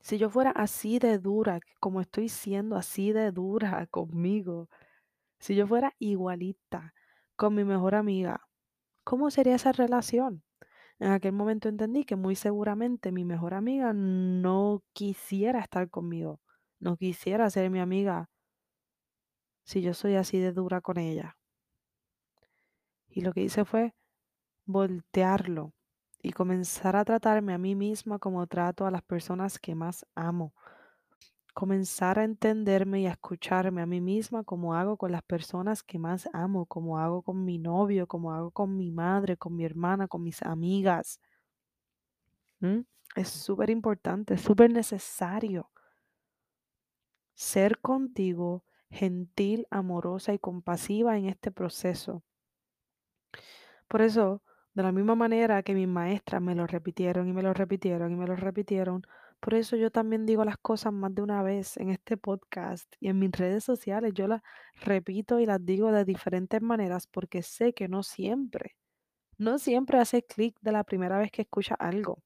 Si 0.00 0.18
yo 0.18 0.30
fuera 0.30 0.50
así 0.50 0.98
de 0.98 1.18
dura, 1.18 1.60
como 1.78 2.00
estoy 2.00 2.28
siendo 2.28 2.76
así 2.76 3.12
de 3.12 3.32
dura 3.32 3.86
conmigo, 3.90 4.68
si 5.40 5.56
yo 5.56 5.66
fuera 5.66 5.94
igualita 5.98 6.94
con 7.36 7.54
mi 7.54 7.64
mejor 7.64 7.94
amiga, 7.96 8.48
¿cómo 9.04 9.30
sería 9.30 9.56
esa 9.56 9.72
relación? 9.72 10.44
En 11.00 11.12
aquel 11.12 11.32
momento 11.32 11.68
entendí 11.68 12.04
que 12.04 12.16
muy 12.16 12.36
seguramente 12.36 13.12
mi 13.12 13.24
mejor 13.24 13.54
amiga 13.54 13.92
no 13.94 14.82
quisiera 14.94 15.60
estar 15.60 15.90
conmigo 15.90 16.40
no 16.80 16.96
quisiera 16.96 17.48
ser 17.50 17.70
mi 17.70 17.78
amiga 17.78 18.30
si 19.64 19.80
yo 19.82 19.94
soy 19.94 20.16
así 20.16 20.38
de 20.38 20.52
dura 20.52 20.80
con 20.80 20.98
ella. 20.98 21.36
Y 23.08 23.20
lo 23.20 23.32
que 23.32 23.42
hice 23.42 23.64
fue 23.64 23.94
voltearlo 24.66 25.74
y 26.22 26.32
comenzar 26.32 26.96
a 26.96 27.04
tratarme 27.04 27.54
a 27.54 27.58
mí 27.58 27.74
misma 27.74 28.18
como 28.18 28.46
trato 28.46 28.86
a 28.86 28.90
las 28.90 29.02
personas 29.02 29.58
que 29.58 29.74
más 29.74 30.06
amo. 30.14 30.54
Comenzar 31.60 32.18
a 32.18 32.24
entenderme 32.24 33.02
y 33.02 33.06
a 33.06 33.10
escucharme 33.10 33.82
a 33.82 33.86
mí 33.86 34.00
misma 34.00 34.44
como 34.44 34.74
hago 34.74 34.96
con 34.96 35.12
las 35.12 35.22
personas 35.22 35.82
que 35.82 35.98
más 35.98 36.26
amo, 36.32 36.64
como 36.64 36.98
hago 36.98 37.20
con 37.20 37.44
mi 37.44 37.58
novio, 37.58 38.06
como 38.06 38.32
hago 38.32 38.50
con 38.50 38.78
mi 38.78 38.90
madre, 38.90 39.36
con 39.36 39.54
mi 39.56 39.66
hermana, 39.66 40.08
con 40.08 40.22
mis 40.22 40.40
amigas. 40.40 41.20
¿Mm? 42.60 42.78
Es 43.14 43.28
súper 43.28 43.68
importante, 43.68 44.38
súper 44.38 44.72
necesario 44.72 45.68
ser 47.34 47.78
contigo 47.80 48.64
gentil, 48.88 49.66
amorosa 49.68 50.32
y 50.32 50.38
compasiva 50.38 51.18
en 51.18 51.26
este 51.26 51.50
proceso. 51.50 52.22
Por 53.86 54.00
eso, 54.00 54.42
de 54.72 54.82
la 54.82 54.92
misma 54.92 55.14
manera 55.14 55.62
que 55.62 55.74
mis 55.74 55.88
maestras 55.88 56.40
me 56.40 56.54
lo 56.54 56.66
repitieron 56.66 57.28
y 57.28 57.34
me 57.34 57.42
lo 57.42 57.52
repitieron 57.52 58.12
y 58.12 58.16
me 58.16 58.26
lo 58.26 58.34
repitieron, 58.34 59.06
por 59.40 59.54
eso 59.54 59.76
yo 59.76 59.90
también 59.90 60.26
digo 60.26 60.44
las 60.44 60.58
cosas 60.58 60.92
más 60.92 61.14
de 61.14 61.22
una 61.22 61.42
vez 61.42 61.76
en 61.78 61.90
este 61.90 62.16
podcast 62.16 62.92
y 63.00 63.08
en 63.08 63.18
mis 63.18 63.32
redes 63.32 63.64
sociales. 63.64 64.12
Yo 64.14 64.28
las 64.28 64.42
repito 64.74 65.40
y 65.40 65.46
las 65.46 65.64
digo 65.64 65.90
de 65.92 66.04
diferentes 66.04 66.60
maneras 66.62 67.06
porque 67.06 67.42
sé 67.42 67.72
que 67.72 67.88
no 67.88 68.02
siempre, 68.02 68.76
no 69.38 69.58
siempre 69.58 69.98
hace 69.98 70.22
clic 70.22 70.56
de 70.60 70.72
la 70.72 70.84
primera 70.84 71.18
vez 71.18 71.30
que 71.32 71.42
escucha 71.42 71.74
algo. 71.74 72.22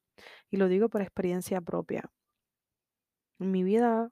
Y 0.50 0.57
lo 0.57 0.68
digo 0.68 0.88
por 0.88 1.03
experiencia 1.03 1.61
propia. 1.61 2.11
En 3.38 3.50
mi 3.53 3.62
vida 3.62 4.11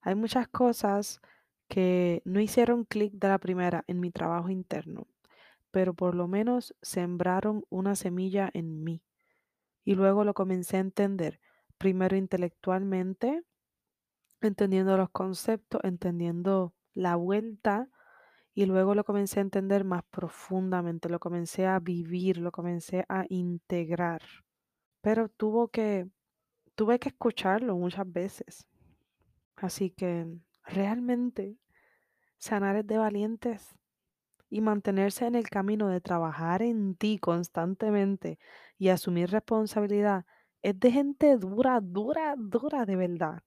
hay 0.00 0.14
muchas 0.16 0.48
cosas 0.48 1.20
que 1.68 2.22
no 2.24 2.40
hicieron 2.40 2.84
clic 2.84 3.12
de 3.14 3.28
la 3.28 3.38
primera 3.38 3.84
en 3.86 4.00
mi 4.00 4.10
trabajo 4.10 4.50
interno, 4.50 5.06
pero 5.70 5.94
por 5.94 6.14
lo 6.14 6.28
menos 6.28 6.74
sembraron 6.82 7.64
una 7.70 7.94
semilla 7.96 8.50
en 8.52 8.82
mí. 8.84 9.02
Y 9.84 9.94
luego 9.94 10.24
lo 10.24 10.34
comencé 10.34 10.76
a 10.76 10.80
entender, 10.80 11.40
primero 11.82 12.16
intelectualmente, 12.16 13.42
entendiendo 14.40 14.96
los 14.96 15.10
conceptos, 15.10 15.80
entendiendo 15.82 16.74
la 16.94 17.16
vuelta, 17.16 17.88
y 18.54 18.66
luego 18.66 18.94
lo 18.94 19.02
comencé 19.02 19.40
a 19.40 19.42
entender 19.42 19.82
más 19.82 20.04
profundamente, 20.04 21.08
lo 21.08 21.18
comencé 21.18 21.66
a 21.66 21.80
vivir, 21.80 22.38
lo 22.38 22.52
comencé 22.52 23.04
a 23.08 23.24
integrar. 23.28 24.22
Pero 25.00 25.28
tuvo 25.28 25.68
que, 25.68 26.06
tuve 26.76 27.00
que 27.00 27.08
escucharlo 27.08 27.76
muchas 27.76 28.10
veces. 28.12 28.68
Así 29.56 29.90
que 29.90 30.28
realmente 30.64 31.56
sanar 32.38 32.76
es 32.76 32.86
de 32.86 32.98
valientes 32.98 33.74
y 34.48 34.60
mantenerse 34.60 35.26
en 35.26 35.34
el 35.34 35.48
camino 35.48 35.88
de 35.88 36.00
trabajar 36.00 36.62
en 36.62 36.94
ti 36.94 37.18
constantemente 37.18 38.38
y 38.78 38.90
asumir 38.90 39.30
responsabilidad 39.30 40.26
es 40.62 40.78
de 40.80 40.90
gente 40.92 41.36
dura, 41.36 41.80
dura, 41.80 42.34
dura 42.38 42.86
de 42.86 42.96
verdad. 42.96 43.42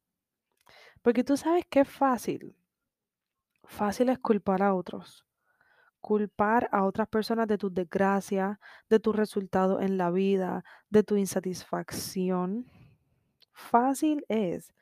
Porque 1.02 1.24
tú 1.24 1.38
sabes 1.38 1.66
que 1.70 1.82
es 1.82 1.90
fácil. 1.90 2.56
Fácil 3.66 4.10
es 4.10 4.20
culpar 4.20 4.62
a 4.64 4.74
otros. 4.74 5.26
culpar 6.02 6.70
a 6.72 6.84
otras 6.86 7.08
personas 7.08 7.48
de 7.48 7.58
tus 7.58 7.74
desgracias, 7.74 8.60
de 8.90 9.00
tus 9.00 9.16
resultados 9.16 9.82
en 9.82 9.98
la 9.98 10.12
vida, 10.12 10.64
de 10.90 11.04
tu 11.04 11.16
insatisfacción. 11.18 12.66
Fácil 13.54 14.26
es 14.30 14.74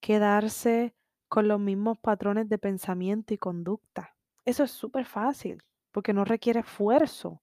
quedarse 0.00 0.94
con 1.28 1.48
los 1.48 1.60
mismos 1.60 1.98
patrones 1.98 2.48
de 2.48 2.58
pensamiento 2.58 3.34
y 3.34 3.38
conducta. 3.38 4.16
Eso 4.44 4.64
es 4.64 4.70
súper 4.72 5.06
fácil 5.06 5.62
porque 5.92 6.12
no 6.12 6.24
requiere 6.24 6.60
esfuerzo. 6.60 7.42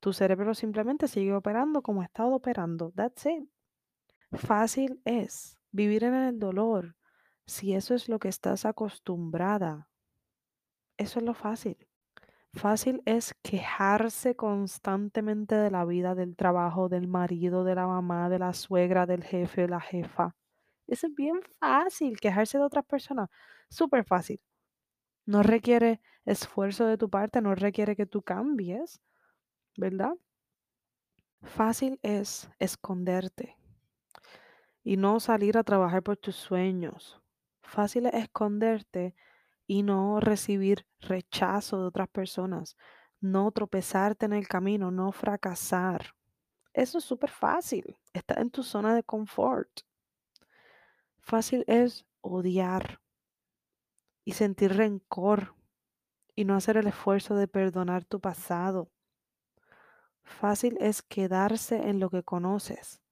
Tu 0.00 0.12
cerebro 0.12 0.54
simplemente 0.54 1.08
sigue 1.08 1.34
operando 1.34 1.82
como 1.82 2.00
ha 2.00 2.06
estado 2.06 2.34
operando. 2.34 2.90
That's 2.92 3.26
it. 3.26 3.48
Fácil 4.32 5.00
es 5.04 5.58
vivir 5.70 6.04
en 6.04 6.14
el 6.14 6.38
dolor 6.38 6.96
si 7.46 7.74
eso 7.74 7.94
es 7.94 8.08
lo 8.08 8.18
que 8.18 8.28
estás 8.28 8.64
acostumbrada. 8.64 9.88
Eso 10.96 11.18
es 11.18 11.24
lo 11.24 11.34
fácil. 11.34 11.76
Fácil 12.52 13.02
es 13.04 13.34
quejarse 13.42 14.34
constantemente 14.34 15.54
de 15.54 15.70
la 15.70 15.84
vida, 15.84 16.14
del 16.14 16.36
trabajo, 16.36 16.88
del 16.88 17.06
marido, 17.06 17.62
de 17.64 17.74
la 17.74 17.86
mamá, 17.86 18.28
de 18.28 18.38
la 18.38 18.52
suegra, 18.54 19.06
del 19.06 19.22
jefe, 19.22 19.62
de 19.62 19.68
la 19.68 19.80
jefa. 19.80 20.34
Eso 20.86 21.06
es 21.06 21.14
bien 21.14 21.40
fácil, 21.60 22.18
quejarse 22.18 22.58
de 22.58 22.64
otras 22.64 22.84
personas. 22.84 23.28
Súper 23.68 24.04
fácil. 24.04 24.40
No 25.26 25.42
requiere 25.42 26.00
esfuerzo 26.24 26.86
de 26.86 26.98
tu 26.98 27.08
parte, 27.08 27.40
no 27.40 27.54
requiere 27.54 27.94
que 27.94 28.06
tú 28.06 28.22
cambies, 28.22 29.00
¿verdad? 29.80 30.14
Fácil 31.42 31.98
es 32.02 32.50
esconderte 32.58 33.56
y 34.84 34.98
no 34.98 35.20
salir 35.20 35.56
a 35.56 35.64
trabajar 35.64 36.02
por 36.02 36.18
tus 36.18 36.36
sueños. 36.36 37.20
Fácil 37.62 38.06
es 38.06 38.14
esconderte 38.14 39.14
y 39.66 39.82
no 39.82 40.20
recibir 40.20 40.86
rechazo 41.00 41.80
de 41.80 41.86
otras 41.86 42.08
personas, 42.08 42.76
no 43.20 43.50
tropezarte 43.52 44.26
en 44.26 44.34
el 44.34 44.46
camino, 44.48 44.90
no 44.90 45.12
fracasar. 45.12 46.14
Eso 46.74 46.98
es 46.98 47.04
súper 47.04 47.30
fácil. 47.30 47.96
Está 48.12 48.34
en 48.34 48.50
tu 48.50 48.62
zona 48.62 48.94
de 48.94 49.02
confort. 49.02 49.70
Fácil 51.20 51.64
es 51.66 52.04
odiar 52.20 53.00
y 54.24 54.32
sentir 54.32 54.76
rencor 54.76 55.54
y 56.34 56.44
no 56.44 56.54
hacer 56.54 56.76
el 56.76 56.86
esfuerzo 56.86 57.34
de 57.34 57.48
perdonar 57.48 58.04
tu 58.04 58.20
pasado. 58.20 58.90
Fácil 60.38 60.78
es 60.80 61.02
quedarse 61.02 61.88
en 61.88 62.00
lo 62.00 62.08
que 62.08 62.22
conoces, 62.22 63.02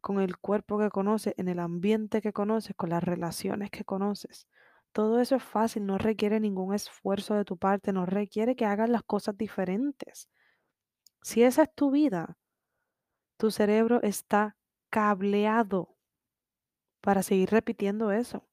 con 0.00 0.20
el 0.20 0.36
cuerpo 0.36 0.78
que 0.78 0.90
conoces, 0.90 1.34
en 1.36 1.48
el 1.48 1.58
ambiente 1.58 2.20
que 2.20 2.32
conoces, 2.32 2.76
con 2.76 2.90
las 2.90 3.02
relaciones 3.02 3.70
que 3.70 3.84
conoces. 3.84 4.46
Todo 4.92 5.20
eso 5.20 5.36
es 5.36 5.42
fácil, 5.42 5.84
no 5.86 5.98
requiere 5.98 6.38
ningún 6.38 6.74
esfuerzo 6.74 7.34
de 7.34 7.44
tu 7.44 7.56
parte, 7.56 7.92
no 7.92 8.06
requiere 8.06 8.54
que 8.54 8.66
hagas 8.66 8.88
las 8.88 9.02
cosas 9.02 9.36
diferentes. 9.36 10.28
Si 11.22 11.42
esa 11.42 11.64
es 11.64 11.74
tu 11.74 11.90
vida, 11.90 12.38
tu 13.36 13.50
cerebro 13.50 14.00
está 14.02 14.56
cableado 14.90 15.96
para 17.00 17.22
seguir 17.22 17.50
repitiendo 17.50 18.12
eso. 18.12 18.46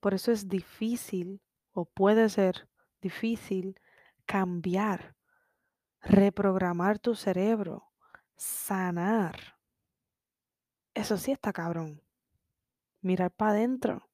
Por 0.00 0.14
eso 0.14 0.32
es 0.32 0.48
difícil 0.48 1.42
o 1.72 1.84
puede 1.84 2.28
ser 2.28 2.68
difícil 3.02 3.78
cambiar, 4.26 5.13
reprogramar 6.04 6.98
tu 6.98 7.14
cerebro, 7.14 7.90
sanar. 8.36 9.56
Eso 10.94 11.16
sí 11.18 11.32
está 11.32 11.52
cabrón. 11.52 12.02
Mirar 13.00 13.30
para 13.32 13.52
adentro 13.52 14.08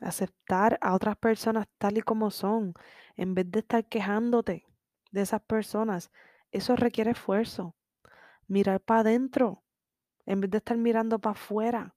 aceptar 0.00 0.78
a 0.80 0.94
otras 0.94 1.16
personas 1.16 1.66
tal 1.78 1.98
y 1.98 2.02
como 2.02 2.30
son, 2.30 2.74
en 3.16 3.34
vez 3.34 3.50
de 3.50 3.60
estar 3.60 3.84
quejándote 3.86 4.66
de 5.10 5.20
esas 5.22 5.40
personas. 5.42 6.10
Eso 6.50 6.76
requiere 6.76 7.12
esfuerzo. 7.12 7.74
Mirar 8.46 8.80
para 8.80 9.00
adentro, 9.00 9.62
en 10.26 10.40
vez 10.40 10.50
de 10.50 10.58
estar 10.58 10.76
mirando 10.76 11.18
para 11.18 11.32
afuera 11.32 11.94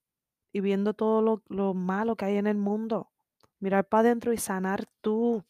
y 0.52 0.62
viendo 0.62 0.94
todo 0.94 1.22
lo, 1.22 1.44
lo 1.48 1.74
malo 1.74 2.16
que 2.16 2.26
hay 2.26 2.38
en 2.38 2.48
el 2.48 2.58
mundo. 2.58 3.12
Mirar 3.60 3.88
para 3.88 4.02
adentro 4.02 4.34
y 4.34 4.38
sanar 4.38 4.88
tú. 5.02 5.46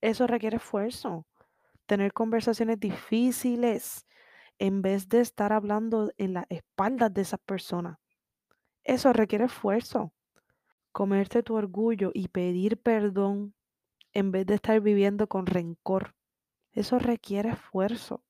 Eso 0.00 0.26
requiere 0.26 0.56
esfuerzo. 0.56 1.26
Tener 1.86 2.12
conversaciones 2.12 2.78
difíciles 2.80 4.06
en 4.58 4.82
vez 4.82 5.08
de 5.08 5.20
estar 5.20 5.52
hablando 5.52 6.12
en 6.18 6.34
las 6.34 6.46
espaldas 6.48 7.12
de 7.14 7.22
esas 7.22 7.40
personas. 7.40 7.98
Eso 8.84 9.12
requiere 9.12 9.46
esfuerzo 9.46 10.12
comerte 10.96 11.42
tu 11.42 11.56
orgullo 11.56 12.10
y 12.14 12.28
pedir 12.28 12.80
perdón 12.80 13.54
en 14.14 14.32
vez 14.32 14.46
de 14.46 14.54
estar 14.54 14.80
viviendo 14.80 15.26
con 15.26 15.44
rencor. 15.44 16.14
Eso 16.72 16.98
requiere 16.98 17.50
esfuerzo. 17.50 18.24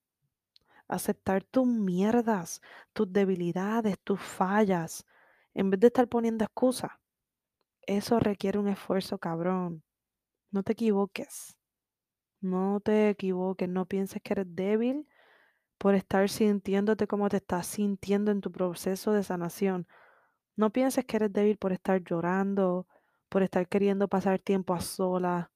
Aceptar 0.88 1.44
tus 1.44 1.64
mierdas, 1.64 2.60
tus 2.92 3.12
debilidades, 3.12 4.00
tus 4.02 4.20
fallas, 4.20 5.06
en 5.54 5.70
vez 5.70 5.78
de 5.78 5.86
estar 5.86 6.08
poniendo 6.08 6.42
excusas. 6.42 6.90
Eso 7.82 8.18
requiere 8.18 8.58
un 8.58 8.66
esfuerzo 8.66 9.16
cabrón. 9.18 9.84
No 10.50 10.64
te 10.64 10.72
equivoques. 10.72 11.55
No 12.40 12.80
te 12.80 13.10
equivoques. 13.10 13.68
No 13.68 13.86
pienses 13.86 14.22
que 14.22 14.34
eres 14.34 14.46
débil 14.48 15.08
por 15.78 15.94
estar 15.94 16.28
sintiéndote 16.28 17.06
como 17.06 17.28
te 17.28 17.38
estás 17.38 17.66
sintiendo 17.66 18.30
en 18.30 18.40
tu 18.40 18.50
proceso 18.52 19.12
de 19.12 19.22
sanación. 19.22 19.86
No 20.56 20.70
pienses 20.70 21.04
que 21.04 21.16
eres 21.16 21.32
débil 21.32 21.58
por 21.58 21.72
estar 21.72 22.02
llorando, 22.02 22.86
por 23.28 23.42
estar 23.42 23.68
queriendo 23.68 24.08
pasar 24.08 24.38
tiempo 24.38 24.74
a 24.74 24.80
solas, 24.80 25.48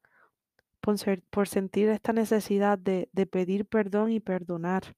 por, 0.80 1.48
sentir 1.48 1.88
esta 1.88 2.12
necesidad 2.12 2.78
de, 2.78 3.08
de 3.12 3.26
pedir 3.26 3.66
perdón 3.66 4.12
y 4.12 4.20
perdonar, 4.20 4.96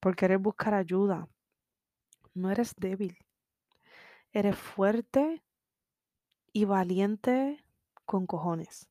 por 0.00 0.16
querer 0.16 0.38
buscar 0.38 0.74
ayuda. 0.74 1.28
No 2.34 2.50
eres 2.50 2.74
débil. 2.76 3.16
Eres 4.32 4.56
fuerte 4.56 5.42
y 6.52 6.64
valiente 6.64 7.64
con 8.04 8.26
cojones. 8.26 8.88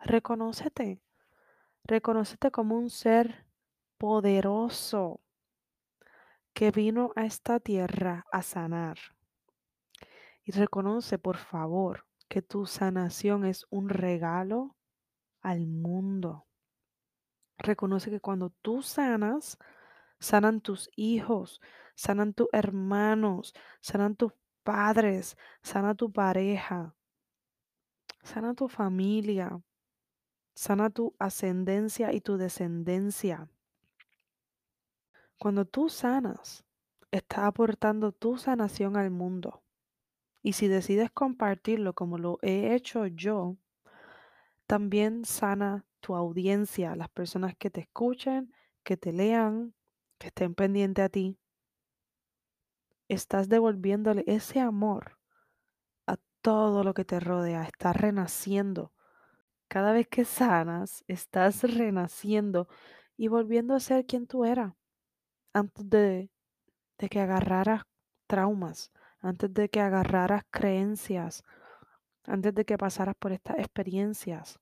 Reconócete. 0.00 1.00
Reconócete 1.88 2.50
como 2.50 2.76
un 2.76 2.90
ser 2.90 3.46
poderoso 3.96 5.22
que 6.52 6.70
vino 6.70 7.12
a 7.16 7.24
esta 7.24 7.60
tierra 7.60 8.26
a 8.30 8.42
sanar. 8.42 8.98
Y 10.44 10.52
reconoce, 10.52 11.18
por 11.18 11.38
favor, 11.38 12.04
que 12.28 12.42
tu 12.42 12.66
sanación 12.66 13.46
es 13.46 13.66
un 13.70 13.88
regalo 13.88 14.76
al 15.40 15.66
mundo. 15.66 16.46
Reconoce 17.56 18.10
que 18.10 18.20
cuando 18.20 18.50
tú 18.50 18.82
sanas, 18.82 19.56
sanan 20.20 20.60
tus 20.60 20.90
hijos, 20.94 21.62
sanan 21.94 22.34
tus 22.34 22.48
hermanos, 22.52 23.54
sanan 23.80 24.14
tus 24.14 24.34
padres, 24.62 25.38
sana 25.62 25.94
tu 25.94 26.12
pareja, 26.12 26.94
sana 28.22 28.52
tu 28.52 28.68
familia, 28.68 29.62
sana 30.58 30.90
tu 30.90 31.14
ascendencia 31.20 32.12
y 32.12 32.20
tu 32.20 32.36
descendencia. 32.36 33.48
Cuando 35.38 35.64
tú 35.66 35.88
sanas, 35.88 36.64
está 37.12 37.46
aportando 37.46 38.10
tu 38.10 38.38
sanación 38.38 38.96
al 38.96 39.12
mundo. 39.12 39.62
Y 40.42 40.54
si 40.54 40.66
decides 40.66 41.12
compartirlo 41.12 41.92
como 41.94 42.18
lo 42.18 42.40
he 42.42 42.74
hecho 42.74 43.06
yo, 43.06 43.56
también 44.66 45.24
sana 45.24 45.86
tu 46.00 46.16
audiencia, 46.16 46.96
las 46.96 47.08
personas 47.08 47.54
que 47.56 47.70
te 47.70 47.82
escuchen, 47.82 48.52
que 48.82 48.96
te 48.96 49.12
lean, 49.12 49.74
que 50.18 50.26
estén 50.26 50.56
pendientes 50.56 51.04
a 51.04 51.08
ti. 51.08 51.38
Estás 53.06 53.48
devolviéndole 53.48 54.24
ese 54.26 54.58
amor 54.58 55.20
a 56.08 56.16
todo 56.42 56.82
lo 56.82 56.94
que 56.94 57.04
te 57.04 57.20
rodea, 57.20 57.62
estás 57.62 57.94
renaciendo. 57.94 58.92
Cada 59.68 59.92
vez 59.92 60.08
que 60.08 60.24
sanas, 60.24 61.04
estás 61.08 61.62
renaciendo 61.62 62.68
y 63.18 63.28
volviendo 63.28 63.74
a 63.74 63.80
ser 63.80 64.06
quien 64.06 64.26
tú 64.26 64.46
eras 64.46 64.72
antes 65.52 65.88
de, 65.90 66.30
que 66.96 67.20
agarraras 67.20 67.82
traumas, 68.26 68.90
antes 69.20 69.52
de 69.52 69.68
que 69.68 69.80
agarraras 69.80 70.44
creencias, 70.50 71.44
antes 72.24 72.54
de 72.54 72.64
que 72.64 72.78
pasaras 72.78 73.14
por 73.18 73.32
estas 73.32 73.58
experiencias. 73.58 74.58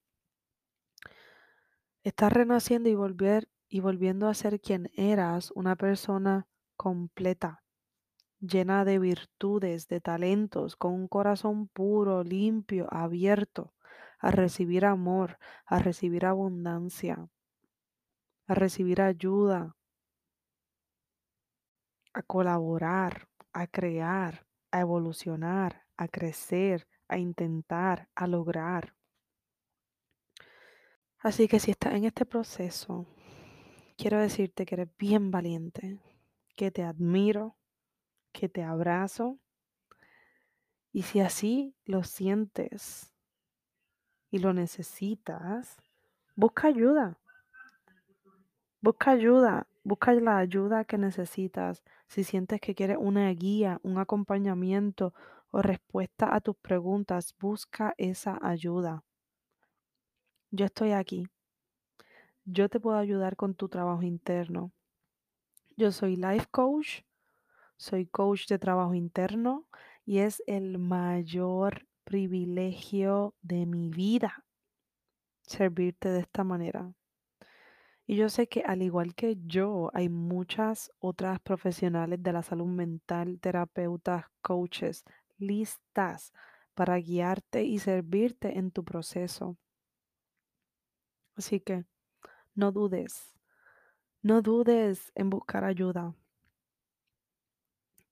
Estás 2.03 2.33
renaciendo 2.33 2.89
y, 2.89 2.97
volver, 2.97 3.49
y 3.69 3.81
volviendo 3.81 4.29
a 4.29 4.35
ser 4.35 4.61
quien 4.61 4.91
eras, 4.97 5.53
una 5.53 5.77
persona 5.77 6.49
completa, 6.77 7.63
llena 8.41 8.85
de 8.85 8.99
virtudes, 8.99 9.87
de 9.87 10.01
talentos, 10.01 10.75
con 10.75 10.95
un 10.95 11.07
corazón 11.07 11.69
puro, 11.69 12.25
limpio, 12.25 12.89
abierto 12.91 13.76
a 14.19 14.31
recibir 14.31 14.85
amor, 14.85 15.39
a 15.65 15.79
recibir 15.79 16.27
abundancia, 16.27 17.29
a 18.47 18.55
recibir 18.55 19.01
ayuda, 19.01 19.77
a 22.13 22.23
colaborar, 22.23 23.29
a 23.53 23.67
crear, 23.67 24.47
a 24.71 24.81
evolucionar, 24.81 25.87
a 25.97 26.09
crecer, 26.09 26.89
a 27.09 27.19
intentar, 27.19 28.09
a 28.15 28.27
lograr. 28.27 28.95
Así 31.19 31.49
que 31.49 31.61
si 31.61 31.73
estás 31.73 31.95
en 31.95 32.05
este 32.05 32.25
proceso, 32.25 33.07
quiero 33.97 34.19
decirte 34.19 34.65
que 34.65 34.77
eres 34.77 34.97
bien 34.97 35.31
valiente, 35.31 36.01
que 36.55 36.71
te 36.71 36.85
admiro, 36.85 37.57
que 38.33 38.49
te 38.49 38.63
abrazo. 38.63 39.39
Y 40.93 41.03
si 41.03 41.21
así 41.21 41.75
lo 41.85 42.05
sientes 42.05 43.16
y 44.31 44.39
lo 44.39 44.53
necesitas, 44.53 45.77
busca 46.35 46.69
ayuda. 46.69 47.19
Busca 48.81 49.13
ayuda, 49.13 49.67
busca 49.85 50.13
la 50.15 50.39
ayuda 50.39 50.85
que 50.85 50.99
necesitas. 50.99 51.83
Si 52.07 52.25
sientes 52.25 52.61
que 52.61 52.75
quieres 52.75 52.99
una 53.01 53.29
guía, 53.31 53.81
un 53.83 53.99
acompañamiento 53.99 55.15
o 55.51 55.63
respuesta 55.63 56.35
a 56.35 56.41
tus 56.41 56.57
preguntas, 56.57 57.35
busca 57.41 57.95
esa 57.97 58.39
ayuda. 58.43 59.03
Yo 60.51 60.67
estoy 60.67 60.93
aquí. 60.93 61.27
Yo 62.45 62.69
te 62.69 62.79
puedo 62.79 62.97
ayudar 62.97 63.37
con 63.37 63.55
tu 63.55 63.69
trabajo 63.69 64.03
interno. 64.03 64.71
Yo 65.77 65.91
soy 65.91 66.17
life 66.17 66.47
coach, 66.51 67.01
soy 67.77 68.07
coach 68.07 68.47
de 68.47 68.59
trabajo 68.59 68.95
interno 68.95 69.67
y 70.05 70.19
es 70.19 70.43
el 70.47 70.79
mayor 70.79 71.87
privilegio 72.07 73.35
de 73.43 73.67
mi 73.67 73.91
vida 73.91 74.47
servirte 75.43 76.09
de 76.09 76.21
esta 76.21 76.45
manera. 76.45 76.93
Y 78.07 78.15
yo 78.15 78.29
sé 78.29 78.49
que 78.49 78.61
al 78.61 78.83
igual 78.83 79.17
que 79.17 79.37
yo, 79.45 79.91
hay 79.93 80.09
muchas 80.09 80.93
otras 81.01 81.41
profesionales 81.41 82.23
de 82.23 82.33
la 82.33 82.43
salud 82.45 82.69
mental, 82.69 83.41
terapeutas, 83.41 84.27
coaches, 84.41 85.05
listas 85.39 86.33
para 86.75 86.97
guiarte 86.99 87.65
y 87.65 87.81
servirte 87.81 88.57
en 88.57 88.71
tu 88.71 88.85
proceso. 88.85 89.57
Así 91.35 91.59
que 91.59 91.85
no 92.55 92.71
dudes, 92.71 93.35
no 94.23 94.43
dudes 94.43 95.11
en 95.17 95.29
buscar 95.31 95.65
ayuda. 95.65 96.15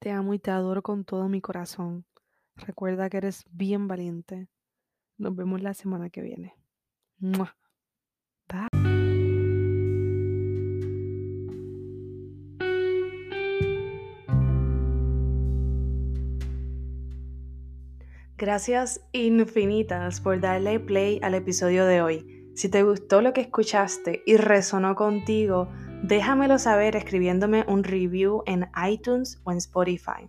Te 0.01 0.11
amo 0.11 0.35
y 0.35 0.41
te 0.41 0.51
adoro 0.51 0.83
con 0.83 1.05
todo 1.05 1.29
mi 1.29 1.41
corazón. 1.41 2.05
Recuerda 2.57 3.11
que 3.11 3.19
eres 3.19 3.45
bien 3.51 3.89
valiente. 3.89 4.49
Nos 5.19 5.35
vemos 5.35 5.63
la 5.63 5.75
semana 5.75 6.11
que 6.11 6.23
viene. 6.23 6.55
Bye. 7.19 8.85
Gracias 18.37 19.01
infinitas 19.13 20.21
por 20.21 20.41
darle 20.41 20.81
play 20.81 21.21
al 21.23 21.35
episodio 21.35 21.87
de 21.87 22.03
hoy. 22.03 22.51
Si 22.57 22.69
te 22.69 22.83
gustó 22.83 23.21
lo 23.21 23.33
que 23.33 23.41
escuchaste 23.43 24.23
y 24.27 24.37
resonó 24.37 24.97
contigo, 24.97 25.69
déjamelo 26.03 26.59
saber 26.59 26.97
escribiéndome 26.97 27.65
un 27.69 27.85
review 27.85 28.43
en 28.47 28.69
iTunes 28.89 29.41
o 29.45 29.53
en 29.53 29.59
Spotify. 29.59 30.29